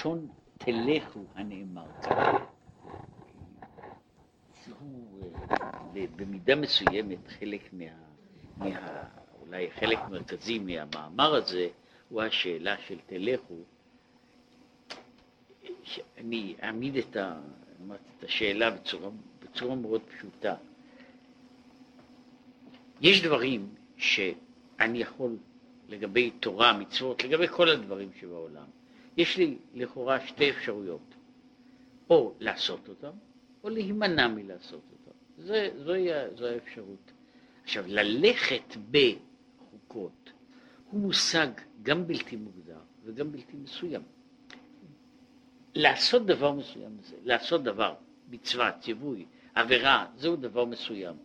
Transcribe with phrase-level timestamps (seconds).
[0.00, 2.34] הלשון תלכו הנאמר כאן,
[4.80, 5.32] הוא
[5.96, 7.84] אה, במידה מסוימת חלק מה,
[8.56, 8.68] מה...
[9.40, 11.68] אולי חלק מרכזי מהמאמר הזה
[12.08, 13.54] הוא השאלה של תלכו.
[16.18, 17.40] אני אעמיד את, ה,
[17.90, 19.08] את השאלה בצורה,
[19.42, 20.54] בצורה מאוד פשוטה.
[23.00, 25.36] יש דברים שאני יכול
[25.88, 28.79] לגבי תורה, מצוות, לגבי כל הדברים שבעולם.
[29.16, 31.14] יש לי לכאורה שתי אפשרויות,
[32.10, 33.10] או לעשות אותם,
[33.64, 35.18] או להימנע מלעשות אותם.
[35.38, 37.12] זה, זוהי, זוהי האפשרות.
[37.62, 40.32] עכשיו, ללכת בחוקות
[40.90, 41.48] הוא מושג
[41.82, 44.02] גם בלתי מוגדר וגם בלתי מסוים.
[45.74, 47.94] לעשות דבר מסוים, לעשות דבר,
[48.28, 51.16] מצווה, ציווי, עבירה, זהו דבר מסוים.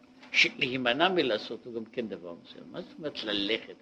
[0.58, 2.66] להימנע מלעשות הוא גם כן דבר מסוים.
[2.72, 3.76] מה זאת אומרת ללכת?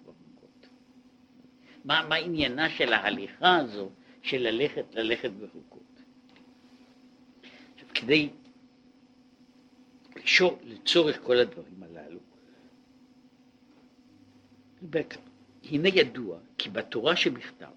[1.84, 3.90] מה, מה עניינה של ההליכה הזו
[4.22, 6.02] של ללכת, ללכת בחוקות?
[7.74, 8.30] עכשיו, כדי
[10.16, 12.20] לקשור לצורך כל הדברים הללו,
[15.64, 17.72] הנה ידוע כי בתורה שבכתב,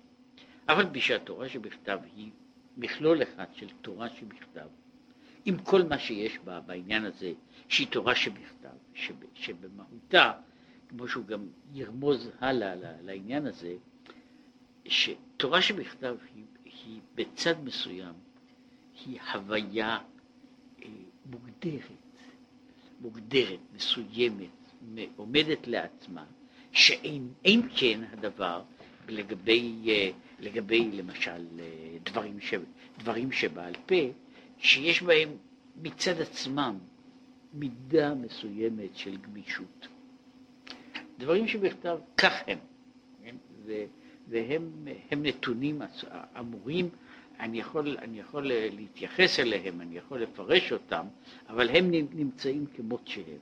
[0.70, 2.32] אבל בשהתורה שבכתב היא
[2.78, 4.68] מכלול אחד של תורה שבכתב,
[5.46, 7.34] עם כל מה שיש בה בעניין הזה,
[7.68, 10.32] שהיא תורה שבכתב, שב, שבמהותה,
[10.90, 13.76] כמו שהוא גם ירמוז הלאה לעניין הזה,
[14.90, 18.14] שתורה שבכתב היא, היא בצד מסוים,
[19.06, 19.98] היא הוויה
[20.84, 20.90] אה,
[21.26, 21.92] מוגדרת,
[23.02, 24.50] מוגדרת, מסוימת,
[25.16, 26.26] עומדת לעצמה,
[26.72, 28.64] שאין כן הדבר
[29.08, 32.54] לגבי, אה, לגבי למשל אה, דברים, ש,
[32.98, 33.96] דברים שבעל פה,
[34.58, 35.30] שיש בהם
[35.82, 36.78] מצד עצמם
[37.54, 39.88] מידה מסוימת של גמישות.
[41.18, 42.60] דברים שבכתב כך הם,
[43.24, 43.36] כן?
[44.30, 45.82] והם נתונים
[46.40, 46.90] אמורים,
[47.40, 51.06] אני יכול, אני יכול להתייחס אליהם, אני יכול לפרש אותם,
[51.50, 53.38] אבל הם נמצאים כמות שהם.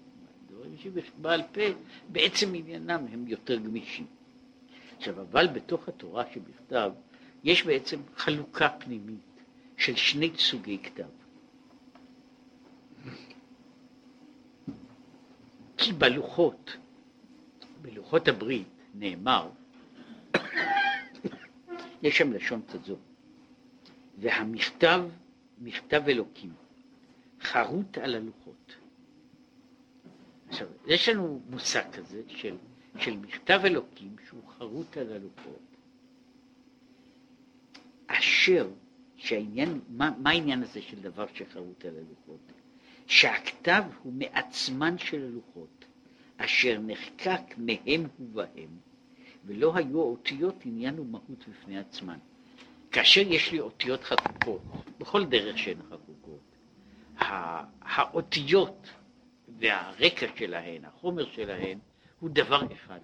[0.50, 1.62] דברים שבעל פה
[2.10, 4.06] בעצם עניינם הם יותר גמישים.
[4.98, 6.92] עכשיו, אבל בתוך התורה שבכתב
[7.44, 9.20] יש בעצם חלוקה פנימית
[9.78, 11.04] של שני סוגי כתב.
[15.78, 16.78] כי בלוחות,
[17.82, 19.50] בלוחות הברית נאמר,
[22.04, 22.96] יש שם לשון כזו,
[24.18, 25.02] והמכתב,
[25.62, 26.54] מכתב אלוקים,
[27.42, 28.76] חרוט על הלוחות.
[30.50, 32.58] עכשיו, יש לנו מושג כזה של,
[33.00, 35.60] של מכתב אלוקים שהוא חרוט על הלוחות,
[38.08, 38.70] אשר,
[39.16, 42.52] שהעניין, מה, מה העניין הזה של דבר שחרוט על הלוחות?
[43.08, 45.86] שהכתב הוא מעצמן של הלוחות,
[46.38, 48.78] אשר נחקק מהם ובהם,
[49.46, 52.18] ולא היו האותיות עניין ומהות בפני עצמן.
[52.92, 54.62] כאשר יש לי אותיות חקוקות,
[55.00, 56.56] בכל דרך שהן חקוקות,
[57.82, 58.88] האותיות
[59.60, 61.80] והרקע שלהן, החומר שלהן,
[62.20, 63.00] הוא דבר אחד.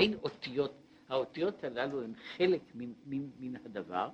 [0.00, 0.74] אין אותיות,
[1.08, 4.08] האותיות הללו הן חלק מן, מן, מן הדבר,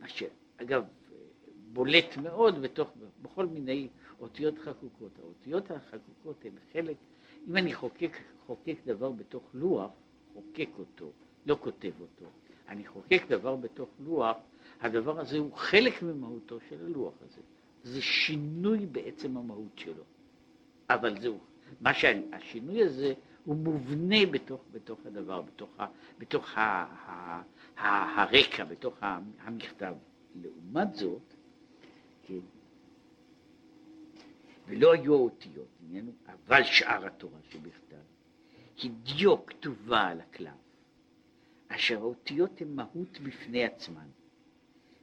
[0.00, 0.26] אשר,
[0.56, 0.84] אגב,
[1.72, 2.90] בולט מאוד בתוך,
[3.22, 3.88] בכל מיני
[4.20, 5.18] אותיות חקוקות.
[5.18, 6.96] האותיות החקוקות הן חלק,
[7.48, 9.90] אם אני חוקק, חוקק דבר בתוך לוח,
[10.36, 11.12] חוקק אותו,
[11.46, 12.26] לא כותב אותו,
[12.68, 14.36] אני חוקק דבר בתוך לוח,
[14.80, 17.40] הדבר הזה הוא חלק ממהותו של הלוח הזה.
[17.82, 20.04] זה שינוי בעצם המהות שלו.
[20.90, 21.38] אבל זהו,
[21.80, 23.14] מה שהשינוי הזה
[23.44, 25.86] הוא מובנה בתוך, בתוך הדבר, בתוך, ה,
[26.18, 27.42] בתוך ה, ה,
[27.76, 29.94] ה, הרקע, בתוך המכתב.
[30.42, 31.34] לעומת זאת,
[32.22, 32.40] כן,
[34.66, 35.68] ולא היו האותיות,
[36.26, 37.96] אבל שאר התורה שבכתב,
[38.76, 38.92] היא
[39.46, 40.50] כתובה על הקלף,
[41.68, 44.08] אשר האותיות הן מהות בפני עצמן,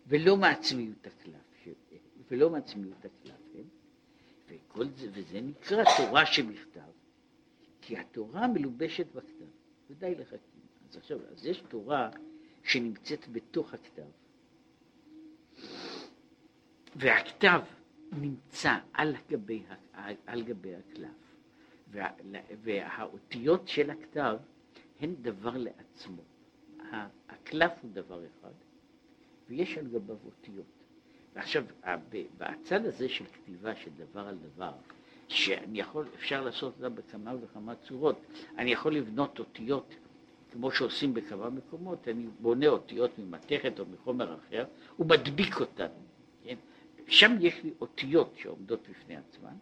[0.08, 1.68] ולא מעצמיות הקלף,
[2.32, 3.64] ולא מעצמיות הקלף, כן?
[4.48, 6.82] וכל זה, וזה נקרא תורה שבכתב,
[7.82, 9.46] כי התורה מלובשת בכתב,
[9.90, 10.40] ודי לחכים.
[10.90, 12.10] אז עכשיו, אז יש תורה
[12.64, 14.08] שנמצאת בתוך הכתב,
[16.96, 17.62] והכתב
[18.12, 19.64] נמצא על גבי,
[20.26, 21.23] על גבי הקלף,
[21.94, 22.10] וה,
[22.64, 24.38] והאותיות של הכתב
[25.00, 26.22] הן דבר לעצמו.
[27.30, 28.52] הקלף הוא דבר אחד,
[29.50, 30.66] ויש על גביו אותיות.
[31.36, 31.64] ועכשיו,
[32.38, 34.72] בצד הזה של כתיבה של דבר על דבר,
[35.28, 38.22] שאני יכול, אפשר לעשות אותה בכמה וכמה צורות,
[38.58, 39.96] אני יכול לבנות אותיות
[40.52, 44.66] כמו שעושים בכמה מקומות, אני בונה אותיות ממתכת או מחומר אחר
[45.00, 45.88] ומדביק אותן.
[46.44, 46.56] כן?
[47.08, 49.54] שם יש לי אותיות שעומדות בפני עצמן,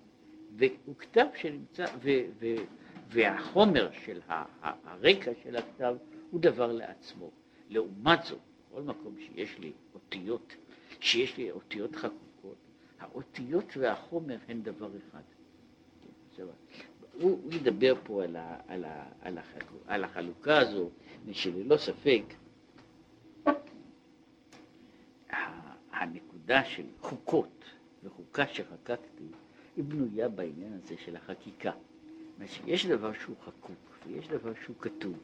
[0.55, 2.09] והוא כתב שנמצא, ו,
[2.39, 2.45] ו,
[3.09, 4.19] והחומר של
[4.61, 5.95] הרקע של הכתב
[6.31, 7.31] הוא דבר לעצמו.
[7.69, 8.39] לעומת זאת,
[8.71, 10.55] בכל מקום שיש לי אותיות,
[10.99, 12.55] שיש לי אותיות חקוקות,
[12.99, 15.21] האותיות והחומר הן דבר אחד.
[16.37, 16.51] הוא,
[17.21, 19.41] הוא ידבר פה על, ה, על, ה, על, ה,
[19.87, 20.89] על החלוקה הזו,
[21.25, 22.23] ושללא ספק,
[25.91, 27.65] הנקודה של חוקות
[28.03, 29.23] וחוקה שחקקתי,
[29.75, 31.71] היא בנויה בעניין הזה של החקיקה.
[32.65, 35.17] יש דבר שהוא חקוק ויש דבר שהוא כתוב.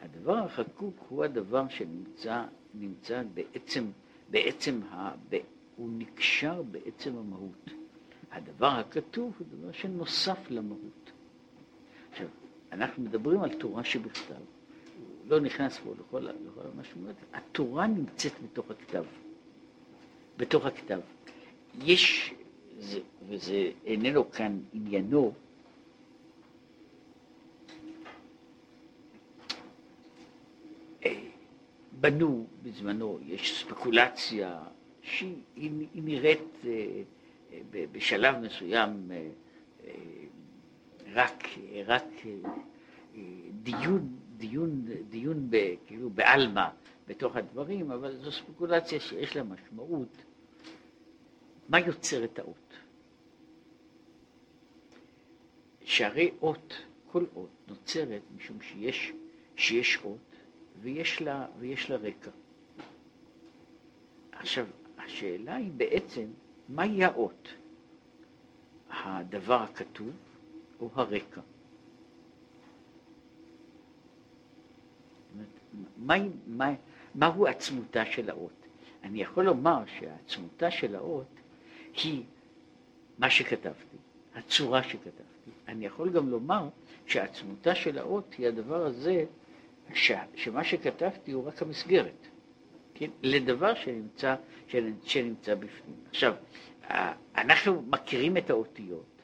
[0.00, 2.44] הדבר החקוק הוא הדבר שנמצא
[2.74, 3.84] נמצא בעצם,
[4.30, 5.38] בעצם ה, ב,
[5.76, 7.70] הוא נקשר בעצם המהות.
[8.32, 11.12] הדבר הכתוב הוא דבר שנוסף למהות.
[12.10, 12.28] עכשיו,
[12.72, 14.34] אנחנו מדברים על תורה שבכתב.
[15.26, 17.16] לא נכנס פה לכל, לכל המשמעות.
[17.32, 19.04] התורה נמצאת בתוך הכתב.
[20.36, 21.00] בתוך הכתב.
[21.84, 22.34] יש,
[22.78, 25.32] זה, וזה איננו כאן עניינו,
[32.02, 34.62] בנו בזמנו, יש ספקולציה
[35.02, 37.02] שהיא נראית אה,
[37.52, 39.92] אה, בשלב מסוים אה,
[41.14, 41.44] רק,
[41.86, 42.04] רק
[43.62, 46.68] דיון, דיון, דיון ב, כאילו בעלמא
[47.08, 50.16] בתוך הדברים, אבל זו ספקולציה שיש לה משמעות.
[51.72, 52.74] מה יוצר את האות?
[55.84, 56.74] שהרי אות,
[57.06, 59.12] כל אות נוצרת משום שיש,
[59.56, 60.36] שיש אות
[60.80, 62.30] ויש לה, ויש לה רקע.
[64.32, 64.66] עכשיו,
[64.98, 66.26] השאלה היא בעצם,
[66.68, 67.48] מהי האות?
[68.90, 70.12] הדבר הכתוב
[70.80, 71.40] או הרקע?
[75.96, 76.74] מהי, מה,
[77.14, 78.66] מהו עצמותה של האות?
[79.02, 81.41] אני יכול לומר שעצמותה של האות
[81.94, 82.22] היא
[83.18, 83.96] מה שכתבתי,
[84.34, 85.50] הצורה שכתבתי.
[85.68, 86.68] אני יכול גם לומר
[87.06, 89.24] שעצמותה של האות היא הדבר הזה
[89.94, 92.26] ש, שמה שכתבתי הוא רק המסגרת,
[92.94, 93.10] כן?
[93.22, 94.34] לדבר שנמצא,
[95.04, 95.96] שנמצא בפנים.
[96.10, 96.34] עכשיו,
[97.36, 99.22] אנחנו מכירים את האותיות,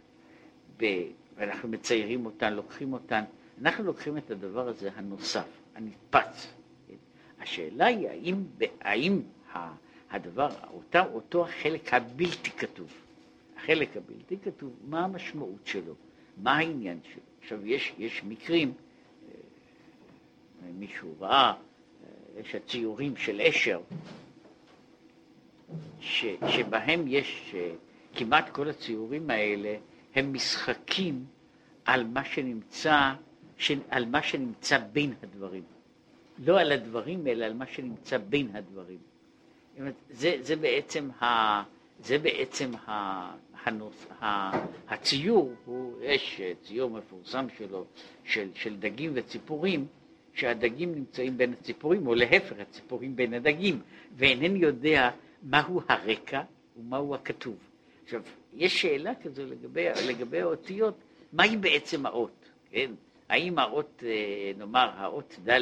[1.37, 3.25] ואנחנו מציירים אותן, לוקחים אותן,
[3.63, 6.55] אנחנו לוקחים את הדבר הזה הנוסף, הנתפס.
[6.89, 6.95] כן?
[7.41, 8.45] השאלה היא האם,
[8.81, 9.23] האם
[10.11, 12.93] הדבר, אותו, אותו החלק הבלתי כתוב,
[13.57, 15.95] החלק הבלתי כתוב, מה המשמעות שלו,
[16.37, 17.23] מה העניין שלו.
[17.43, 18.73] עכשיו, יש, יש מקרים,
[20.79, 21.55] מישהו ראה,
[22.41, 23.81] יש הציורים של אשר,
[26.01, 27.55] ש, שבהם יש,
[28.15, 29.77] כמעט כל הציורים האלה
[30.15, 31.25] הם משחקים
[31.85, 33.13] על מה שנמצא,
[33.89, 35.63] על מה שנמצא בין הדברים.
[36.39, 38.99] לא על הדברים, אלא על מה שנמצא בין הדברים.
[40.11, 41.63] זה, זה בעצם, ה,
[42.01, 42.91] זה בעצם ה,
[43.65, 44.51] הנוס, ה,
[44.89, 47.85] הציור, הוא, יש ציור מפורסם שלו,
[48.25, 49.87] של, של דגים וציפורים,
[50.35, 53.81] שהדגים נמצאים בין הציפורים, או להפך, הציפורים בין הדגים,
[54.17, 55.11] ואינני יודע
[55.43, 56.43] מהו הרקע
[56.77, 57.57] ומהו הכתוב.
[58.05, 58.23] עכשיו,
[58.55, 60.95] יש שאלה כזו לגבי, לגבי האותיות,
[61.33, 62.91] מהי בעצם האות, כן?
[63.29, 65.61] האם האות, אה, נאמר, האות ד'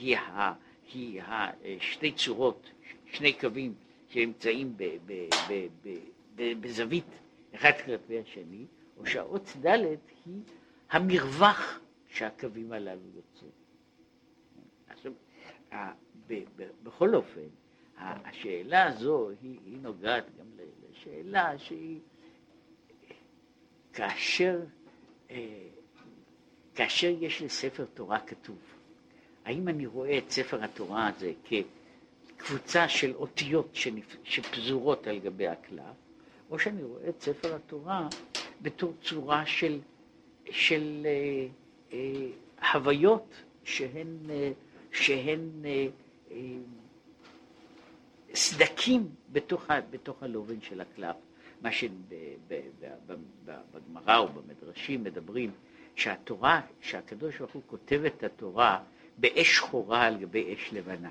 [0.00, 0.52] היא, ה,
[0.94, 1.50] היא ה,
[1.80, 2.70] שתי צורות,
[3.16, 3.74] שני קווים
[4.08, 4.76] שנמצאים
[6.36, 7.04] בזווית
[7.54, 8.66] אחד כלפי השני,
[8.96, 9.66] או שהאות ד'
[10.26, 10.42] היא
[10.90, 13.50] המרווח שהקווים הללו יוצרים.
[16.82, 17.48] בכל אופן,
[17.98, 20.46] השאלה הזו היא, היא נוגעת גם
[20.90, 22.00] לשאלה שהיא
[23.92, 24.60] כאשר,
[25.30, 25.68] אה,
[26.74, 28.58] כאשר יש לספר תורה כתוב,
[29.44, 31.32] האם אני רואה את ספר התורה הזה
[32.38, 33.78] כקבוצה של אותיות
[34.24, 35.96] שפזורות על גבי הקלף,
[36.50, 38.08] או שאני רואה את ספר התורה
[38.62, 39.80] בתור צורה של,
[40.50, 41.46] של אה,
[41.92, 42.26] אה,
[42.72, 44.52] הוויות שהן אה,
[44.96, 45.86] שהן אה,
[46.30, 46.36] אה,
[48.34, 51.16] סדקים בתוך, בתוך הלובן של הקלף,
[51.62, 53.08] מה שבגמרא
[54.18, 55.50] או במדרשים מדברים
[55.94, 58.82] שהתורה, שהקדוש ברוך הוא כותב את התורה
[59.18, 61.10] באש שחורה על גבי אש לבנה,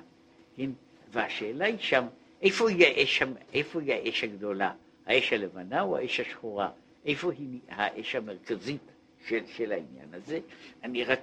[0.55, 0.69] כן?
[1.15, 2.05] והשאלה היא שם,
[2.41, 4.73] איפה היא האש, איפה היא האש הגדולה,
[5.05, 6.71] האש הלבנה או האש השחורה?
[7.05, 8.81] איפה היא האש המרכזית
[9.27, 10.39] של, של העניין הזה?
[10.83, 11.19] אני רק,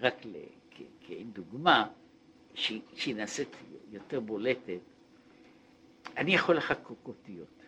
[0.00, 0.14] רק
[1.06, 1.88] כעין דוגמה,
[2.54, 3.56] שהיא, שהיא נעשית
[3.90, 4.80] יותר בולטת,
[6.16, 7.62] אני יכול לחקוק אותיות.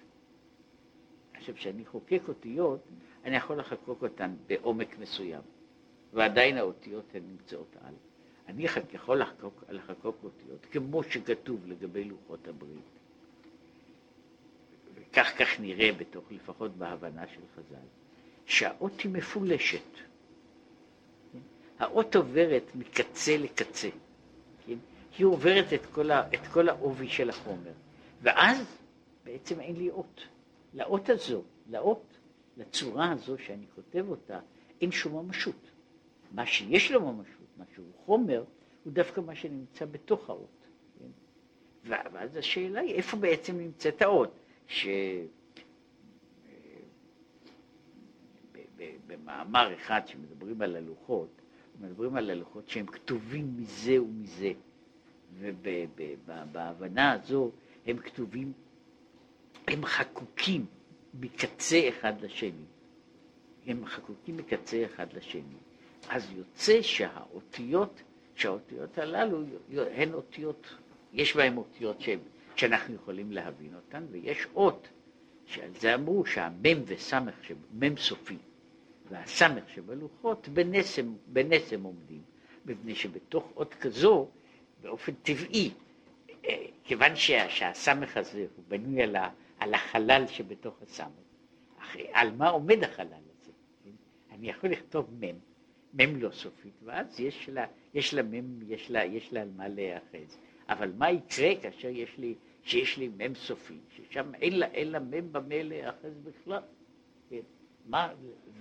[1.35, 2.81] עכשיו, כשאני חוקק אותיות,
[3.25, 5.43] אני יכול לחקוק אותן בעומק מסוים,
[6.13, 7.95] ועדיין האותיות הן נמצאות על.
[8.51, 12.85] אני יכול לחקוק, לחקוק אותיות כמו שכתוב לגבי לוחות הברית.
[14.95, 17.87] וכך כך נראה בתוך, לפחות בהבנה של חז"ל,
[18.47, 19.91] שהאות היא מפולשת.
[21.79, 23.89] האות עוברת מקצה לקצה,
[24.67, 24.77] כן?
[25.19, 27.73] היא עוברת את כל, ה, את כל העובי של החומר,
[28.23, 28.79] ואז
[29.25, 30.21] בעצם אין לי אות.
[30.75, 32.05] לאות הזו, לאות,
[32.57, 34.41] לצורה הזו שאני כותב אותה,
[34.81, 35.71] אין שום ממשות.
[36.33, 38.45] מה שיש לו ממשות, מה שהוא חומר,
[38.85, 40.67] הוא דווקא מה שנמצא בתוך האות.
[40.99, 41.07] כן?
[42.13, 44.35] ואז השאלה היא, איפה בעצם נמצאת האות?
[44.67, 44.87] ש...
[49.07, 51.29] במאמר אחד שמדברים על הלוחות,
[51.81, 54.53] מדברים על הלוחות שהם כתובים מזה ומזה,
[55.39, 57.51] ובהבנה הזו
[57.87, 58.53] הם כתובים,
[59.69, 60.67] הם חקוקים
[61.15, 62.65] מקצה אחד לשני.
[63.67, 65.57] הם חקוקים מקצה אחד לשני.
[66.09, 68.03] אז יוצא שהאותיות,
[68.35, 69.43] שהאותיות הללו
[69.73, 70.75] הן אותיות,
[71.13, 72.19] יש בהן אותיות שהן,
[72.57, 74.89] שאנחנו יכולים להבין אותן, ויש אות,
[75.47, 77.35] שעל זה אמרו שהמם וסמך,
[77.73, 78.37] מם סופי,
[79.11, 82.23] והסמך שבלוחות בנסם, בנסם עומדים,
[82.67, 84.29] מפני שבתוך אות כזו,
[84.83, 85.71] באופן טבעי,
[86.45, 92.49] אה, כיוון שה, שהסמך הזה הוא בנוי על, ה, על החלל שבתוך הסמך, על מה
[92.49, 93.53] עומד החלל הזה?
[94.31, 95.35] אני יכול לכתוב מם,
[95.95, 99.69] מם לא סופית, ואז יש לה, יש לה מם, יש לה, יש לה על מה
[99.69, 100.39] להיאחז.
[100.69, 104.99] אבל מה יקרה כאשר יש לי, שיש לי מם סופי, ששם אין לה, אין לה
[104.99, 106.63] מם במה להיאחז בכלל?
[107.31, 107.41] כן.
[107.87, 108.13] מה,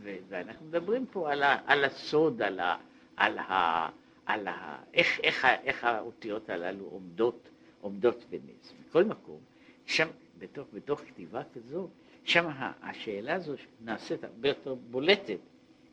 [0.02, 2.78] ו, ואנחנו מדברים פה על, ה, על הסוד, על, ה,
[3.16, 3.90] על, ה,
[4.26, 7.50] על ה, איך, איך, איך האותיות הללו עומדות,
[7.82, 8.74] עומדות בנס.
[8.80, 9.40] מכל מקום,
[9.86, 10.08] שם,
[10.38, 11.90] בתוך, בתוך כתיבה כזו,
[12.24, 12.48] שם
[12.82, 15.40] השאלה הזו נעשית הרבה יותר בולטת.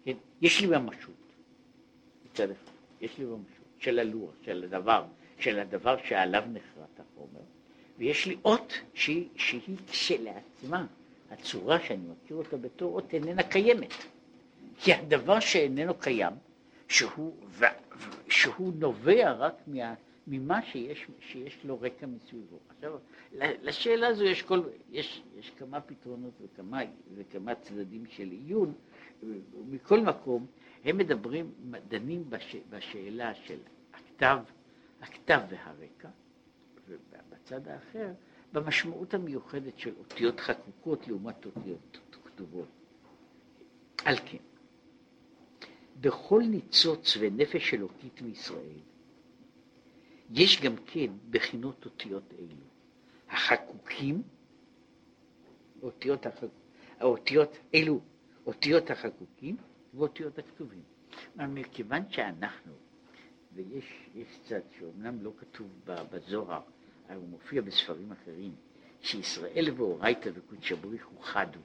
[0.02, 0.16] כן?
[0.42, 1.25] יש לי ממשות,
[2.40, 2.52] אחד,
[3.00, 5.04] יש לי ממשות של הלוח, של הדבר,
[5.38, 7.40] של הדבר שעליו נחרט החומר,
[7.98, 10.86] ויש לי אות שהיא, שהיא כשלעצמה.
[11.30, 13.94] הצורה שאני מכיר אותה בתור אות איננה קיימת.
[14.78, 16.32] כי הדבר שאיננו קיים,
[16.88, 17.32] שהוא,
[18.28, 19.94] שהוא נובע רק מה,
[20.26, 22.58] ממה שיש, שיש לו רקע מסביבו.
[22.68, 22.98] עכשיו,
[23.62, 26.80] לשאלה הזו יש, כל, יש, יש כמה פתרונות וכמה,
[27.14, 28.72] וכמה צדדים של עיון.
[29.68, 30.46] מכל מקום,
[30.84, 31.54] הם מדברים,
[31.88, 33.58] דנים בש, בשאלה של
[33.94, 34.38] הכתב,
[35.00, 36.08] הכתב והרקע,
[36.88, 38.12] ובצד האחר,
[38.52, 42.68] במשמעות המיוחדת של אותיות חקוקות לעומת אותיות כתובות.
[44.04, 44.38] על כן,
[46.00, 48.80] בכל ניצוץ ונפש אלוקית מישראל,
[50.30, 52.66] יש גם כן בחינות אותיות אלו,
[53.28, 54.22] החקוקים,
[55.82, 56.48] אותיות, החק...
[57.00, 58.00] האותיות אלו,
[58.46, 59.56] אותיות החקוקים
[59.96, 60.82] ואותיות הכתובים.
[61.36, 62.72] מכיוון שאנחנו,
[63.52, 66.60] ויש צד שאומנם לא כתוב בזוהר,
[67.14, 68.54] הוא מופיע בספרים אחרים,
[69.00, 71.62] שישראל ואורייתא וקודש הבריך הוא חד הוא.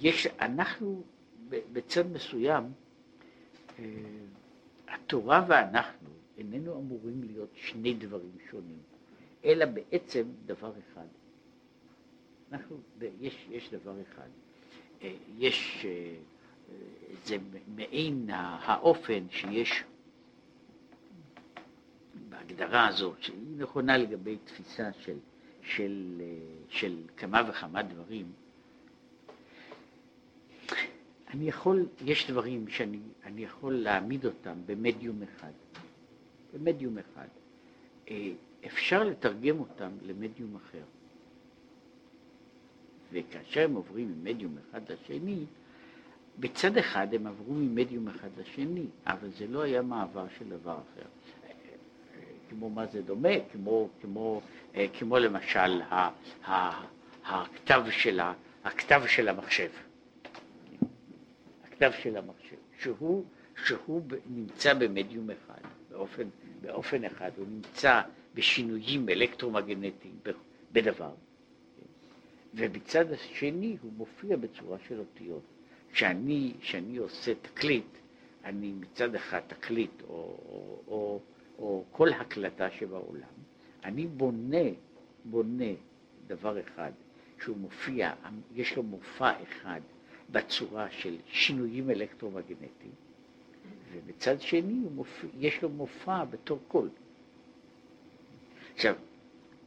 [0.00, 1.02] יש, אנחנו
[1.48, 2.64] בצד מסוים,
[3.78, 3.84] אה,
[4.88, 8.78] התורה ואנחנו איננו אמורים להיות שני דברים שונים,
[9.44, 11.06] אלא בעצם דבר אחד.
[12.52, 12.80] אנחנו,
[13.20, 14.28] יש, יש דבר אחד,
[15.02, 16.16] אה, יש, אה,
[17.24, 17.36] זה
[17.76, 19.84] מעין האופן שיש
[22.28, 25.16] בהגדרה הזאת, שהיא נכונה לגבי תפיסה של,
[25.62, 26.22] של,
[26.68, 28.32] של כמה וכמה דברים,
[31.34, 32.98] אני יכול, יש דברים שאני
[33.36, 35.52] יכול להעמיד אותם במדיום אחד,
[36.54, 37.28] במדיום אחד.
[38.10, 38.32] אה,
[38.66, 40.82] אפשר לתרגם אותם למדיום אחר.
[43.12, 45.44] וכאשר הם עוברים ממדיום אחד לשני,
[46.38, 51.06] בצד אחד הם עברו ממדיום אחד לשני, אבל זה לא היה מעבר של דבר אחר.
[52.50, 54.40] כמו מה זה דומה, כמו, כמו,
[54.74, 56.10] אה, כמו למשל ה,
[56.46, 56.84] ה,
[57.24, 58.32] הכתב, של ה,
[58.64, 59.70] הכתב של המחשב.
[61.64, 63.24] הכתב של המחשב, שהוא,
[63.66, 65.60] שהוא נמצא במדיום אחד,
[65.90, 66.28] באופן,
[66.60, 68.00] באופן אחד, הוא נמצא
[68.34, 70.14] בשינויים אלקטרומגנטיים
[70.72, 71.10] בדבר,
[72.54, 75.42] ובצד השני הוא מופיע בצורה של אותיות.
[75.94, 77.86] כשאני, כשאני עושה תקליט,
[78.44, 81.20] אני מצד אחד תקליט או, או, או,
[81.58, 83.34] או כל הקלטה שבעולם,
[83.84, 84.66] אני בונה,
[85.24, 85.72] בונה
[86.26, 86.90] דבר אחד,
[87.42, 88.12] שהוא מופיע,
[88.54, 89.80] יש לו מופע אחד
[90.30, 92.94] בצורה של שינויים אלקטרומגנטיים,
[93.92, 96.88] ובצד שני מופיע, יש לו מופע בתור קול.
[98.74, 98.94] עכשיו,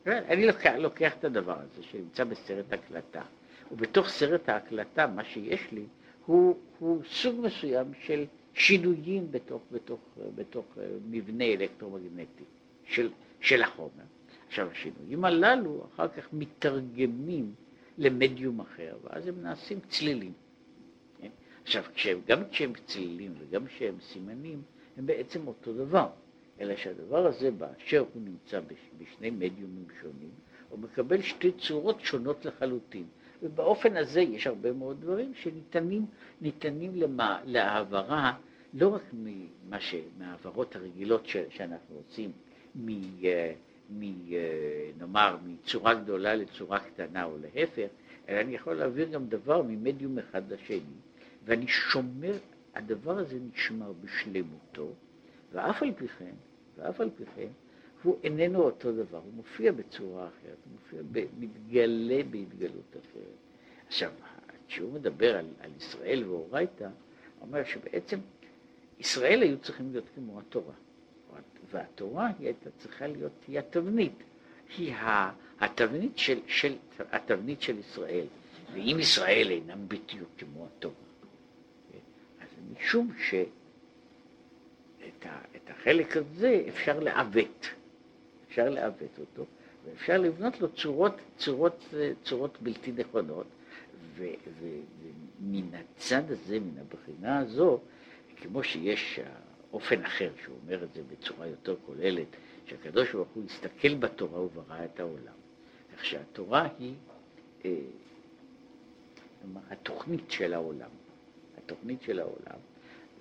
[0.05, 3.21] אני לוקח, לוקח את הדבר הזה שנמצא בסרט הקלטה,
[3.71, 5.85] ובתוך סרט ההקלטה מה שיש לי
[6.27, 9.99] הוא, הוא סוג מסוים של שינויים בתוך, בתוך,
[10.35, 12.43] בתוך אה, מבנה אלקטרומגנטי
[12.85, 13.09] של,
[13.41, 14.03] של החומר.
[14.47, 17.53] עכשיו השינויים הללו אחר כך מתרגמים
[17.97, 20.33] למדיום אחר, ואז הם נעשים צלילים.
[21.21, 21.29] כן?
[21.63, 24.61] עכשיו, כשהם, גם כשהם צלילים וגם כשהם סימנים,
[24.97, 26.09] הם בעצם אותו דבר.
[26.59, 28.59] אלא שהדבר הזה, באשר הוא נמצא
[28.97, 30.29] בשני מדיומים שונים,
[30.69, 33.05] הוא מקבל שתי צורות שונות לחלוטין.
[33.43, 38.33] ובאופן הזה יש הרבה מאוד דברים שניתנים למה, להעברה,
[38.73, 42.31] לא רק ממה ש, מהעברות הרגילות ש, שאנחנו עושים,
[42.75, 42.89] מ,
[43.89, 44.01] מ,
[44.99, 47.87] נאמר, מצורה גדולה לצורה קטנה או להפך,
[48.29, 50.79] אלא אני יכול להעביר גם דבר ממדיום אחד לשני,
[51.45, 52.33] ואני שומר,
[52.75, 54.91] הדבר הזה נשמר בשלמותו,
[55.51, 56.35] ואף על פי כן,
[56.77, 57.47] ואף על פי כן,
[58.03, 63.37] הוא איננו אותו דבר, הוא מופיע בצורה אחרת, הוא מופיע, מתגלה בהתגלות אחרת.
[63.87, 64.11] עכשיו,
[64.67, 66.91] כשהוא מדבר על, על ישראל ואורייתא, הוא
[67.41, 68.19] אומר שבעצם
[68.99, 70.73] ישראל היו צריכים להיות כמו התורה,
[71.71, 74.23] והתורה היא הייתה צריכה להיות, היא התבנית,
[74.77, 74.93] היא
[75.59, 76.75] התבנית של, של,
[77.11, 78.25] התבנית של ישראל,
[78.73, 80.95] ואם ישראל אינם בדיוק כמו התורה,
[82.41, 83.47] אז משום שאת
[85.67, 87.67] החלק הזה אפשר לעוות.
[88.47, 89.45] אפשר לעוות אותו,
[89.85, 93.47] ואפשר לבנות לו צורות, צורות, צורות בלתי נכונות,
[94.17, 97.79] ומן הצד הזה, מן הבחינה הזו,
[98.35, 99.19] כמו שיש
[99.73, 102.27] אופן אחר, שהוא אומר את זה בצורה יותר כוללת,
[102.65, 105.33] שהקדוש ברוך הוא הסתכל בתורה וברא את העולם.
[105.95, 106.93] כך שהתורה היא
[107.65, 107.71] אה,
[109.69, 110.89] התוכנית של העולם.
[111.57, 112.59] התוכנית של העולם.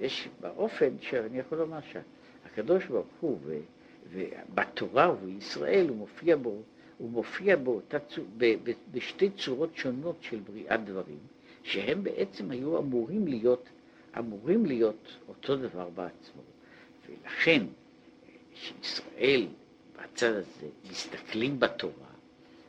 [0.01, 3.39] יש באופן שאני יכול לומר שהקדוש ברוך הוא,
[4.13, 6.63] ובתורה ובישראל הוא מופיע בו,
[6.99, 7.99] הוא מופיע באותה,
[8.37, 11.19] ב, ב, בשתי צורות שונות של בריאת דברים,
[11.63, 13.69] שהם בעצם היו אמורים להיות,
[14.19, 16.43] אמורים להיות אותו דבר בעצמו.
[17.09, 17.63] ולכן,
[18.55, 19.47] כשישראל
[19.97, 22.07] בצד הזה מסתכלים בתורה,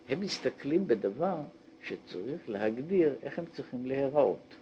[0.09, 1.37] הם מסתכלים בדבר
[1.83, 4.55] שצריך להגדיר איך הם צריכים להיראות.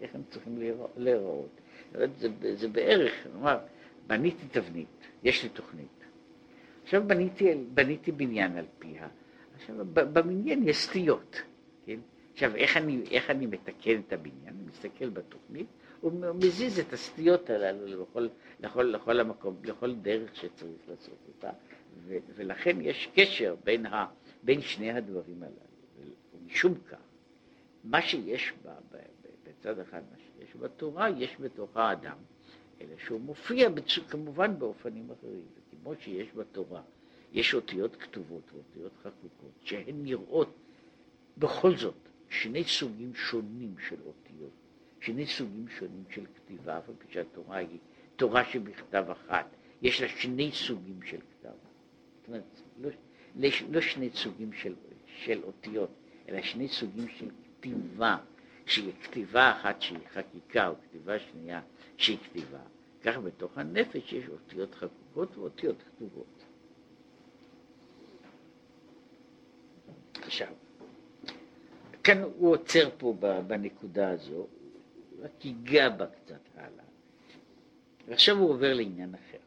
[0.00, 0.58] איך הם צריכים
[0.96, 1.60] להיראות.
[1.92, 3.58] זה, זה בערך, נאמר,
[4.06, 6.04] בניתי תבנית, יש לי תוכנית.
[6.82, 9.08] עכשיו בניתי, בניתי בניין על פיה,
[9.54, 11.42] עכשיו בבניין יש סטיות,
[11.86, 12.00] כן?
[12.32, 14.54] עכשיו איך אני, איך אני מתקן את הבניין?
[14.54, 15.66] אני מסתכל בתוכנית
[16.02, 18.28] ומזיז את הסטיות הללו לכל,
[18.60, 21.50] לכל, לכל המקום, לכל דרך שצריך לעשות אותה,
[22.04, 24.06] ו, ולכן יש קשר בין, ה,
[24.42, 26.14] בין שני הדברים הללו.
[26.34, 26.98] ומשום כך,
[27.84, 28.74] מה שיש בה,
[29.44, 32.16] בצד אחד, מה שיש בתורה, יש בתוך האדם.
[32.80, 33.98] אלא שהוא מופיע בצ...
[34.08, 36.82] כמובן באופנים אחרים, כמו שיש בתורה,
[37.32, 40.56] יש אותיות כתובות ואותיות חקוקות, שהן נראות
[41.38, 44.50] בכל זאת שני סוגים שונים של אותיות,
[45.00, 47.78] שני סוגים שונים של כתיבה, אף על פי שהתורה היא
[48.16, 49.46] תורה שבכתב אחת,
[49.82, 51.48] יש לה שני סוגים של כתב.
[51.48, 52.90] זאת אומרת, לא,
[53.36, 54.74] לא, לא שני סוגים של,
[55.06, 55.90] של אותיות,
[56.28, 58.16] אלא שני סוגים של כתיבה,
[58.70, 61.60] שהיא כתיבה אחת שהיא חקיקה, או כתיבה שנייה
[61.96, 62.60] שהיא כתיבה.
[63.02, 66.44] כך בתוך הנפש יש אותיות חקוקות ואותיות כתובות.
[70.14, 70.48] עכשיו,
[72.04, 73.14] כאן הוא עוצר פה
[73.46, 74.46] בנקודה הזו,
[75.20, 76.84] רק ייגע בה קצת הלאה,
[78.08, 79.38] ועכשיו הוא עובר לעניין אחר.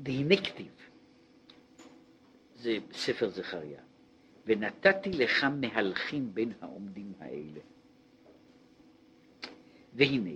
[0.00, 0.72] והנה כתיב,
[2.56, 3.83] זה ספר זכריה,
[4.46, 7.60] ונתתי לך מהלכים בין העומדים האלה.
[9.94, 10.30] והנה,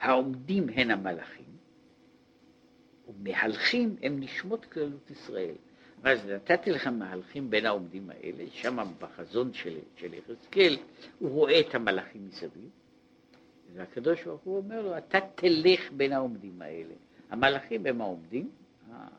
[0.00, 1.44] העומדים הן המלאכים,
[3.08, 5.54] ומהלכים הם נשמות כללות ישראל.
[6.02, 10.76] אז נתתי לך מהלכים בין העומדים האלה, שם בחזון של, של יחזקאל,
[11.18, 12.70] הוא רואה את המלאכים מסביב,
[13.74, 16.94] והקדוש ברוך הוא אומר לו, אתה תלך בין העומדים האלה.
[17.30, 18.50] המלאכים הם העומדים,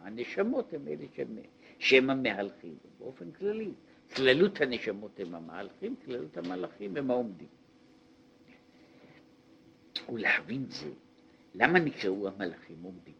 [0.04, 1.38] הנשמות הם אלה שהם,
[1.80, 3.72] שהם המהלכים, באופן כללי.
[4.16, 7.48] כללות הנשמות הם המהלכים, כללות המלאכים הם העומדים.
[10.10, 10.92] ולהבין זה,
[11.56, 13.14] למה נקראו המלאכים עומדים?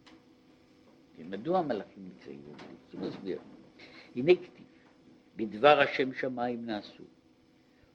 [1.18, 2.76] מדוע המלאכים נקראו עומדים?
[2.92, 3.40] זה מסביר.
[4.16, 4.66] הנה כתיב,
[5.36, 7.04] בדבר השם שמיים נעשו,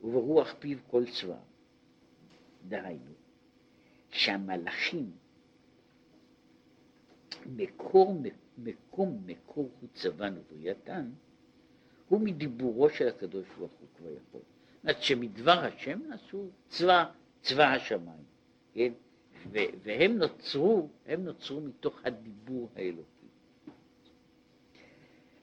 [0.01, 1.37] וברוח פיו כל צבא.
[2.67, 3.11] דהיינו,
[4.09, 5.11] שהמלאכים,
[7.45, 8.21] מקור,
[8.57, 11.09] מקום מקור הוא צבן ובריאתן,
[12.09, 14.41] הוא מדיבורו של הקדוש ברוך הוא כבר יכול.
[14.41, 17.05] זאת אומרת שמדבר השם נעשו צבא,
[17.41, 18.23] צבא השמיים.
[18.73, 18.93] כן?
[19.83, 23.27] והם נוצרו, הם נוצרו מתוך הדיבור האלוקי.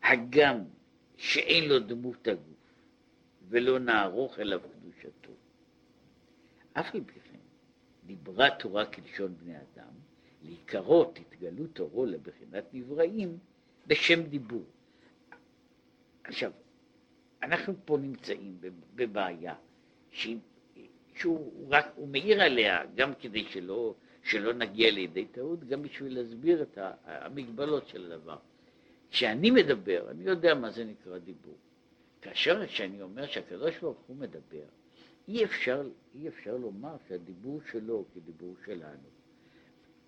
[0.02, 0.64] הגם
[1.16, 2.52] שאין לו דמות הגוף
[3.48, 5.32] ולא נערוך אליו קדושתו.
[6.72, 7.38] אף על פי כן
[8.06, 9.92] דיברה תורה כלשון בני אדם,
[10.42, 13.38] לעיקרו תתגלו תורו לבחינת נבראים
[13.86, 14.64] בשם דיבור.
[16.32, 16.52] עכשיו,
[17.42, 18.58] אנחנו פה נמצאים
[18.94, 19.54] בבעיה
[20.10, 20.38] שהיא
[21.14, 26.62] שהוא רק, הוא מעיר עליה, גם כדי שלא, שלא נגיע לידי טעות, גם בשביל להסביר
[26.62, 28.36] את המגבלות של הדבר.
[29.10, 31.56] כשאני מדבר, אני יודע מה זה נקרא דיבור.
[32.22, 34.64] כאשר כשאני אומר שהקדוש ברוך הוא מדבר,
[35.28, 39.08] אי אפשר, אי אפשר לומר שהדיבור שלו הוא כדיבור שלנו.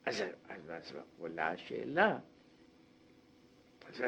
[0.06, 2.18] אז, אז, אז עולה השאלה,
[3.88, 4.02] אז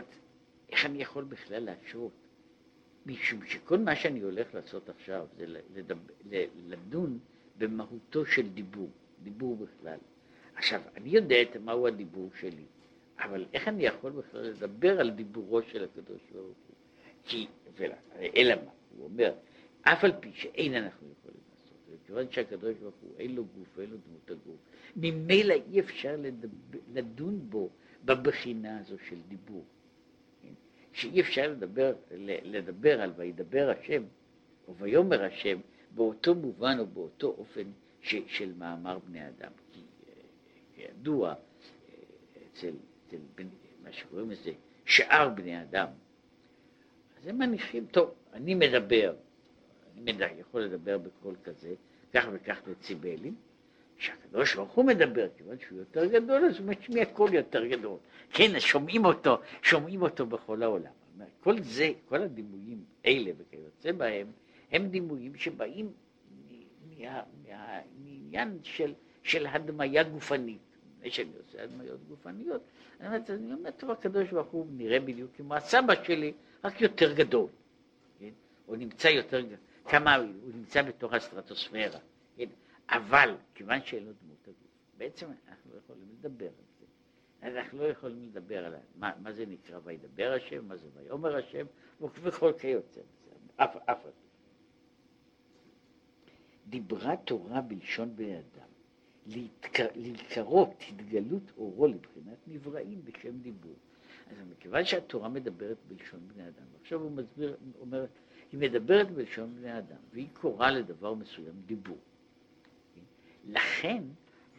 [0.71, 2.13] איך אני יכול בכלל להשרות?
[3.07, 6.13] משום שכל מה שאני הולך לעשות עכשיו זה לדבר,
[6.69, 7.19] לדון
[7.59, 8.91] במהותו של דיבור,
[9.23, 9.99] דיבור בכלל.
[10.55, 12.65] עכשיו, אני יודע את מהו הדיבור שלי,
[13.19, 16.77] אבל איך אני יכול בכלל לדבר על דיבורו של הקדוש ברוך הוא?
[17.25, 17.47] כי,
[18.37, 18.71] אלא מה?
[18.97, 19.35] הוא אומר,
[19.83, 23.91] אף על פי שאין אנחנו יכולים לעשות, וכיוון שהקדוש ברוך הוא אין לו גוף ואין
[23.91, 24.57] לו דמות הגוף,
[24.97, 27.71] ממילא אי אפשר לדבר, לדון בו
[28.05, 29.65] בבחינה הזו של דיבור.
[30.97, 31.95] שאי אפשר לדבר,
[32.43, 34.03] לדבר על וידבר השם,
[34.69, 35.59] או ויאמר השם,
[35.91, 37.63] באותו מובן או באותו אופן
[38.01, 39.51] ש, של מאמר בני אדם.
[39.73, 39.81] כי
[40.75, 41.35] כידוע,
[42.53, 42.73] אצל,
[43.07, 43.49] אצל בני,
[43.85, 44.53] מה שקוראים לזה
[44.85, 45.89] שאר בני אדם,
[47.19, 49.15] אז הם מניחים, טוב, אני מדבר,
[49.93, 51.75] אני מדע, יכול לדבר בקול כזה,
[52.13, 53.35] כך וכך דציבלים,
[53.99, 57.99] כשהקדוש ברוך הוא מדבר, כיוון שהוא יותר גדול, אז הוא משמיע קול יותר גדול.
[58.33, 60.93] כן, שומעים אותו, שומעים אותו בכל העולם.
[61.41, 64.27] כל זה, כל הדימויים אלה וכיוצא בהם,
[64.73, 65.93] הם דימויים שבאים
[66.99, 70.59] מעניין של, של הדמיה גופנית.
[70.99, 72.63] לפני שאני עושה הדמיות גופניות,
[73.01, 76.33] אני אומרת, אני אומר, טוב, הקדוש ברוך הוא נראה בדיוק כמו הסבא שלי,
[76.65, 77.49] רק יותר גדול.
[78.21, 78.31] כן?
[78.67, 79.45] הוא נמצא יותר,
[79.85, 81.99] כמה, הוא נמצא בתוך הסטרטוספירה.
[82.37, 82.45] כן?
[82.89, 86.87] אבל כיוון שאין לו דמות הגוף, בעצם אנחנו לא יכולים לדבר על זה.
[87.43, 91.67] אנחנו לא יכולים לדבר על מה, מה זה נקרא וידבר השם, מה זה ויאמר השם,
[92.01, 94.07] וכל כיוצא בזה, אף אף
[96.69, 98.69] דיברה תורה בלשון בני אדם,
[99.97, 103.77] להיקרות התגלות אורו לבחינת נבראים בשם דיבור.
[104.31, 108.07] אז מכיוון שהתורה מדברת בלשון בני אדם, עכשיו הוא מסביר, אומר,
[108.53, 111.99] היא מדברת בלשון בני אדם, והיא קוראה לדבר מסוים דיבור.
[113.47, 114.03] לכן,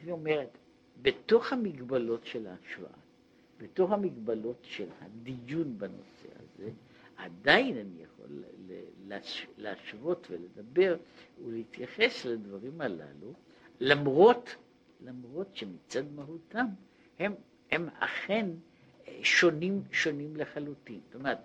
[0.04, 0.58] היא אומרת,
[1.02, 2.91] בתוך המגבלות של ההשוואה,
[3.58, 6.69] בתוך המגבלות של הדיון בנושא הזה,
[7.17, 8.43] עדיין אני יכול
[9.58, 10.97] להשוות ולדבר
[11.45, 13.34] ולהתייחס לדברים הללו,
[13.80, 14.56] למרות,
[15.02, 16.65] למרות שמצד מהותם
[17.19, 17.34] הם,
[17.71, 18.50] הם אכן
[19.23, 21.00] שונים, שונים לחלוטין.
[21.06, 21.38] זאת אומרת,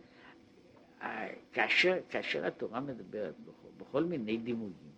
[1.52, 4.91] כאשר, כאשר התורה מדברת בכל, בכל מיני דימויים,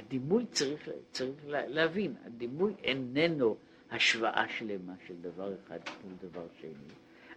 [0.00, 3.56] הדימוי צריך, צריך להבין, הדימוי איננו
[3.90, 6.70] השוואה שלמה של דבר אחד מול דבר שני,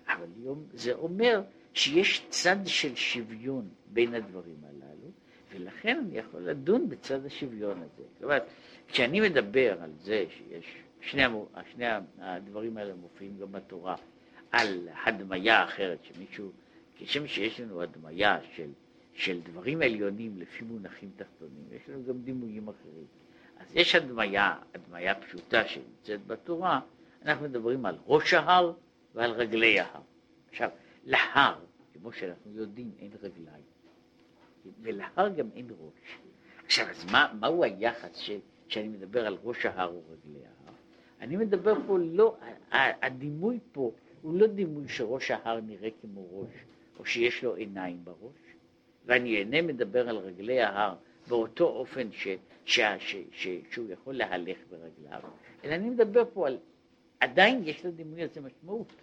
[0.08, 0.28] אבל
[0.74, 1.42] זה אומר
[1.74, 5.12] שיש צד של שוויון בין הדברים הללו,
[5.52, 8.04] ולכן אני יכול לדון בצד השוויון הזה.
[8.24, 8.44] אומרת,
[8.88, 10.66] כשאני מדבר על זה שיש,
[11.02, 11.24] שני,
[11.74, 11.86] שני
[12.20, 13.96] הדברים האלה מופיעים גם בתורה,
[14.52, 16.52] על הדמיה אחרת, שמישהו,
[16.98, 18.70] כשם שיש לנו הדמיה של
[19.14, 23.06] של דברים עליונים לפי מונחים תחתונים, יש לנו גם דימויים אחרים.
[23.58, 26.80] אז יש הדמיה, הדמיה פשוטה שנמצאת בתורה,
[27.26, 28.74] אנחנו מדברים על ראש ההר
[29.14, 30.02] ועל רגלי ההר.
[30.50, 30.70] עכשיו,
[31.06, 31.56] להר,
[31.94, 33.64] כמו שאנחנו יודעים, אין רגליים,
[34.82, 36.18] ולהר גם אין ראש.
[36.66, 40.74] עכשיו, אז מה, מהו היחס של, שאני מדבר על ראש ההר או רגלי ההר?
[41.22, 42.38] אני מדבר פה לא,
[42.72, 46.54] הדימוי פה הוא לא דימוי שראש ההר נראה כמו ראש,
[47.00, 48.53] או שיש לו עיניים בראש,
[49.06, 50.96] ואני אינני מדבר על רגלי ההר
[51.28, 52.28] באותו אופן ש,
[52.66, 55.22] ש, ש, ש, שהוא יכול להלך ברגליו,
[55.64, 56.58] אלא אני מדבר פה על,
[57.20, 58.94] עדיין יש לדימוי הזה משמעות.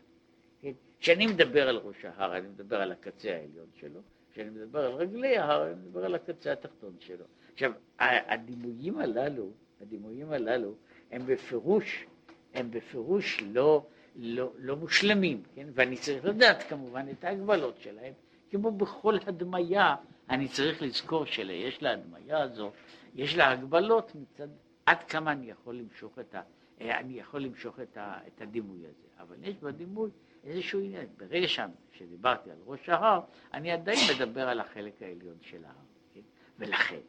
[0.60, 0.72] כן?
[1.00, 4.00] כשאני מדבר על ראש ההר, אני מדבר על הקצה העליון שלו,
[4.32, 7.24] כשאני מדבר על רגלי ההר, אני מדבר על הקצה התחתון שלו.
[7.52, 10.74] עכשיו, הדימויים הללו, הדימויים הללו,
[11.10, 12.06] הם בפירוש,
[12.54, 13.86] הם בפירוש לא,
[14.16, 15.66] לא, לא מושלמים, כן?
[15.74, 18.12] ואני צריך לדעת כמובן את ההגבלות שלהם,
[18.50, 19.96] כמו בכל הדמיה,
[20.30, 22.70] אני צריך לזכור שיש להדמיה הזו,
[23.14, 24.48] יש לה הגבלות מצד
[24.86, 26.42] עד כמה אני יכול למשוך את, ה,
[26.80, 29.08] אני יכול למשוך את, ה, את הדימוי הזה.
[29.18, 30.10] אבל יש בדימוי
[30.44, 31.06] איזשהו עניין.
[31.16, 31.46] ברגע
[31.92, 33.20] שדיברתי על ראש ההר,
[33.54, 35.74] אני עדיין מדבר על החלק העליון של ההר.
[36.14, 36.20] כן?
[36.58, 37.00] ולכן,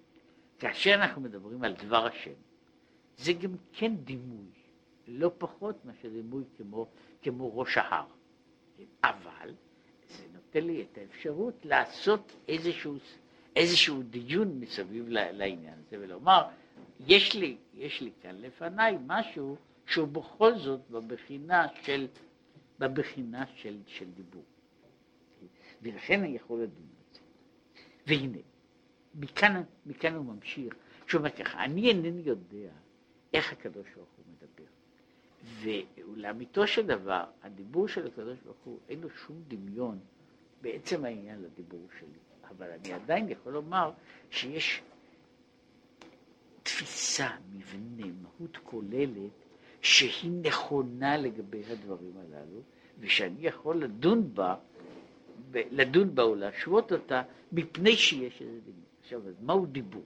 [0.59, 2.33] כאשר אנחנו מדברים על דבר השם,
[3.17, 4.49] זה גם כן דימוי,
[5.07, 6.87] לא פחות מאשר דימוי כמו,
[7.21, 8.05] כמו ראש ההר.
[8.77, 8.83] כן?
[9.03, 9.53] אבל
[10.53, 12.95] זה נותן לי את האפשרות לעשות איזשהו,
[13.55, 16.43] איזשהו דיון מסביב לעניין הזה ולומר,
[16.99, 22.07] יש לי, יש לי כאן לפניי משהו שהוא בכל זאת בבחינה של,
[22.79, 24.43] בבחינה של, של דיבור.
[25.81, 27.19] ולכן אני יכול לדון בזה.
[28.07, 28.37] והנה,
[29.15, 30.73] מכאן, מכאן הוא ממשיך,
[31.07, 32.71] שאומר ככה, אני אינני יודע
[33.33, 34.69] איך הקדוש ברוך הוא מדבר.
[35.61, 39.99] ולאמיתו של דבר, הדיבור של הקדוש ברוך הוא, אין לו שום דמיון
[40.61, 42.19] בעצם העניין לדיבור שלי.
[42.49, 43.91] אבל אני עדיין יכול לומר
[44.29, 44.81] שיש
[46.63, 49.31] תפיסה, מבנה, מהות כוללת,
[49.81, 52.61] שהיא נכונה לגבי הדברים הללו,
[52.99, 54.55] ושאני יכול לדון בה,
[55.53, 57.21] לדון בה או להשוות אותה,
[57.51, 58.83] מפני שיש איזה דיבור.
[59.01, 60.03] עכשיו, אז מהו דיבור?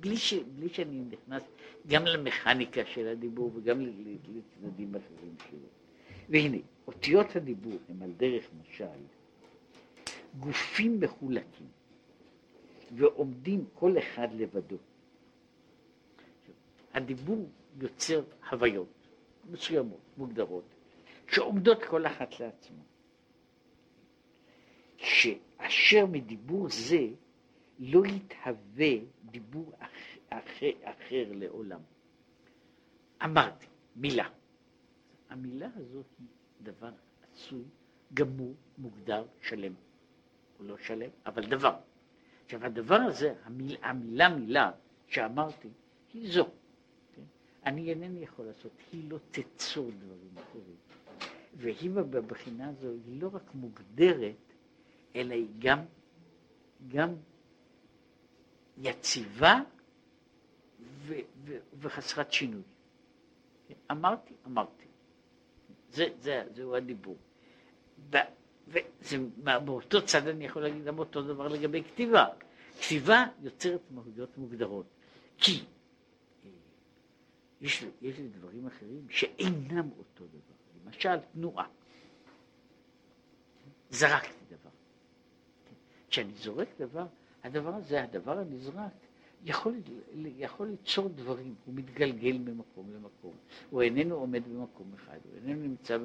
[0.00, 1.42] בלי, ש, בלי שאני נכנס
[1.86, 5.68] גם למכניקה של הדיבור וגם לצדדים אחרים שלו.
[6.28, 8.84] והנה, אותיות הדיבור הם על דרך משל
[10.40, 11.66] גופים מחולקים
[12.96, 14.76] ועומדים כל אחד לבדו.
[16.94, 17.48] הדיבור
[17.80, 19.08] יוצר הוויות
[19.50, 20.64] מסוימות, מוגדרות,
[21.28, 22.82] שעומדות כל אחת לעצמה.
[24.96, 27.06] שאשר מדיבור זה
[27.78, 28.94] לא יתהווה
[29.30, 31.80] דיבור אחר, אחר, אחר לעולם.
[33.24, 33.66] אמרתי,
[33.96, 34.28] מילה.
[35.30, 36.26] המילה הזאת היא
[36.62, 36.92] דבר
[37.32, 37.64] עשוי,
[38.14, 39.74] גמור, מוגדר, שלם.
[40.62, 41.74] הוא לא שלם, אבל דבר.
[42.44, 44.70] עכשיו הדבר הזה, המיל, המילה מילה
[45.06, 45.68] שאמרתי,
[46.12, 46.48] היא זו.
[47.14, 47.22] כן?
[47.66, 50.76] אני אינני יכול לעשות, היא לא תצור דברים אחרים.
[51.54, 54.52] והיא בבחינה הזו היא לא רק מוגדרת,
[55.16, 55.78] אלא היא גם,
[56.88, 57.14] גם
[58.78, 59.60] יציבה
[60.80, 62.62] ו, ו, וחסרת שינוי.
[63.68, 63.74] כן?
[63.90, 64.86] אמרתי, אמרתי.
[65.90, 67.16] זה, זה, זהו הדיבור.
[68.68, 72.26] ובאותו צד אני יכול להגיד גם אותו דבר לגבי כתיבה.
[72.80, 74.86] כתיבה יוצרת מהויות מוגדרות.
[75.38, 75.52] כי
[76.44, 76.50] אה,
[77.60, 80.54] יש, יש לי דברים אחרים שאינם אותו דבר.
[80.86, 81.66] למשל, תנועה.
[83.90, 84.70] זרקתי דבר.
[86.08, 87.06] כשאני זורק דבר,
[87.44, 88.92] הדבר הזה, הדבר הנזרק,
[89.44, 89.74] יכול,
[90.36, 93.32] יכול ליצור דברים, הוא מתגלגל ממקום למקום,
[93.70, 95.98] הוא איננו עומד במקום אחד, הוא איננו נמצא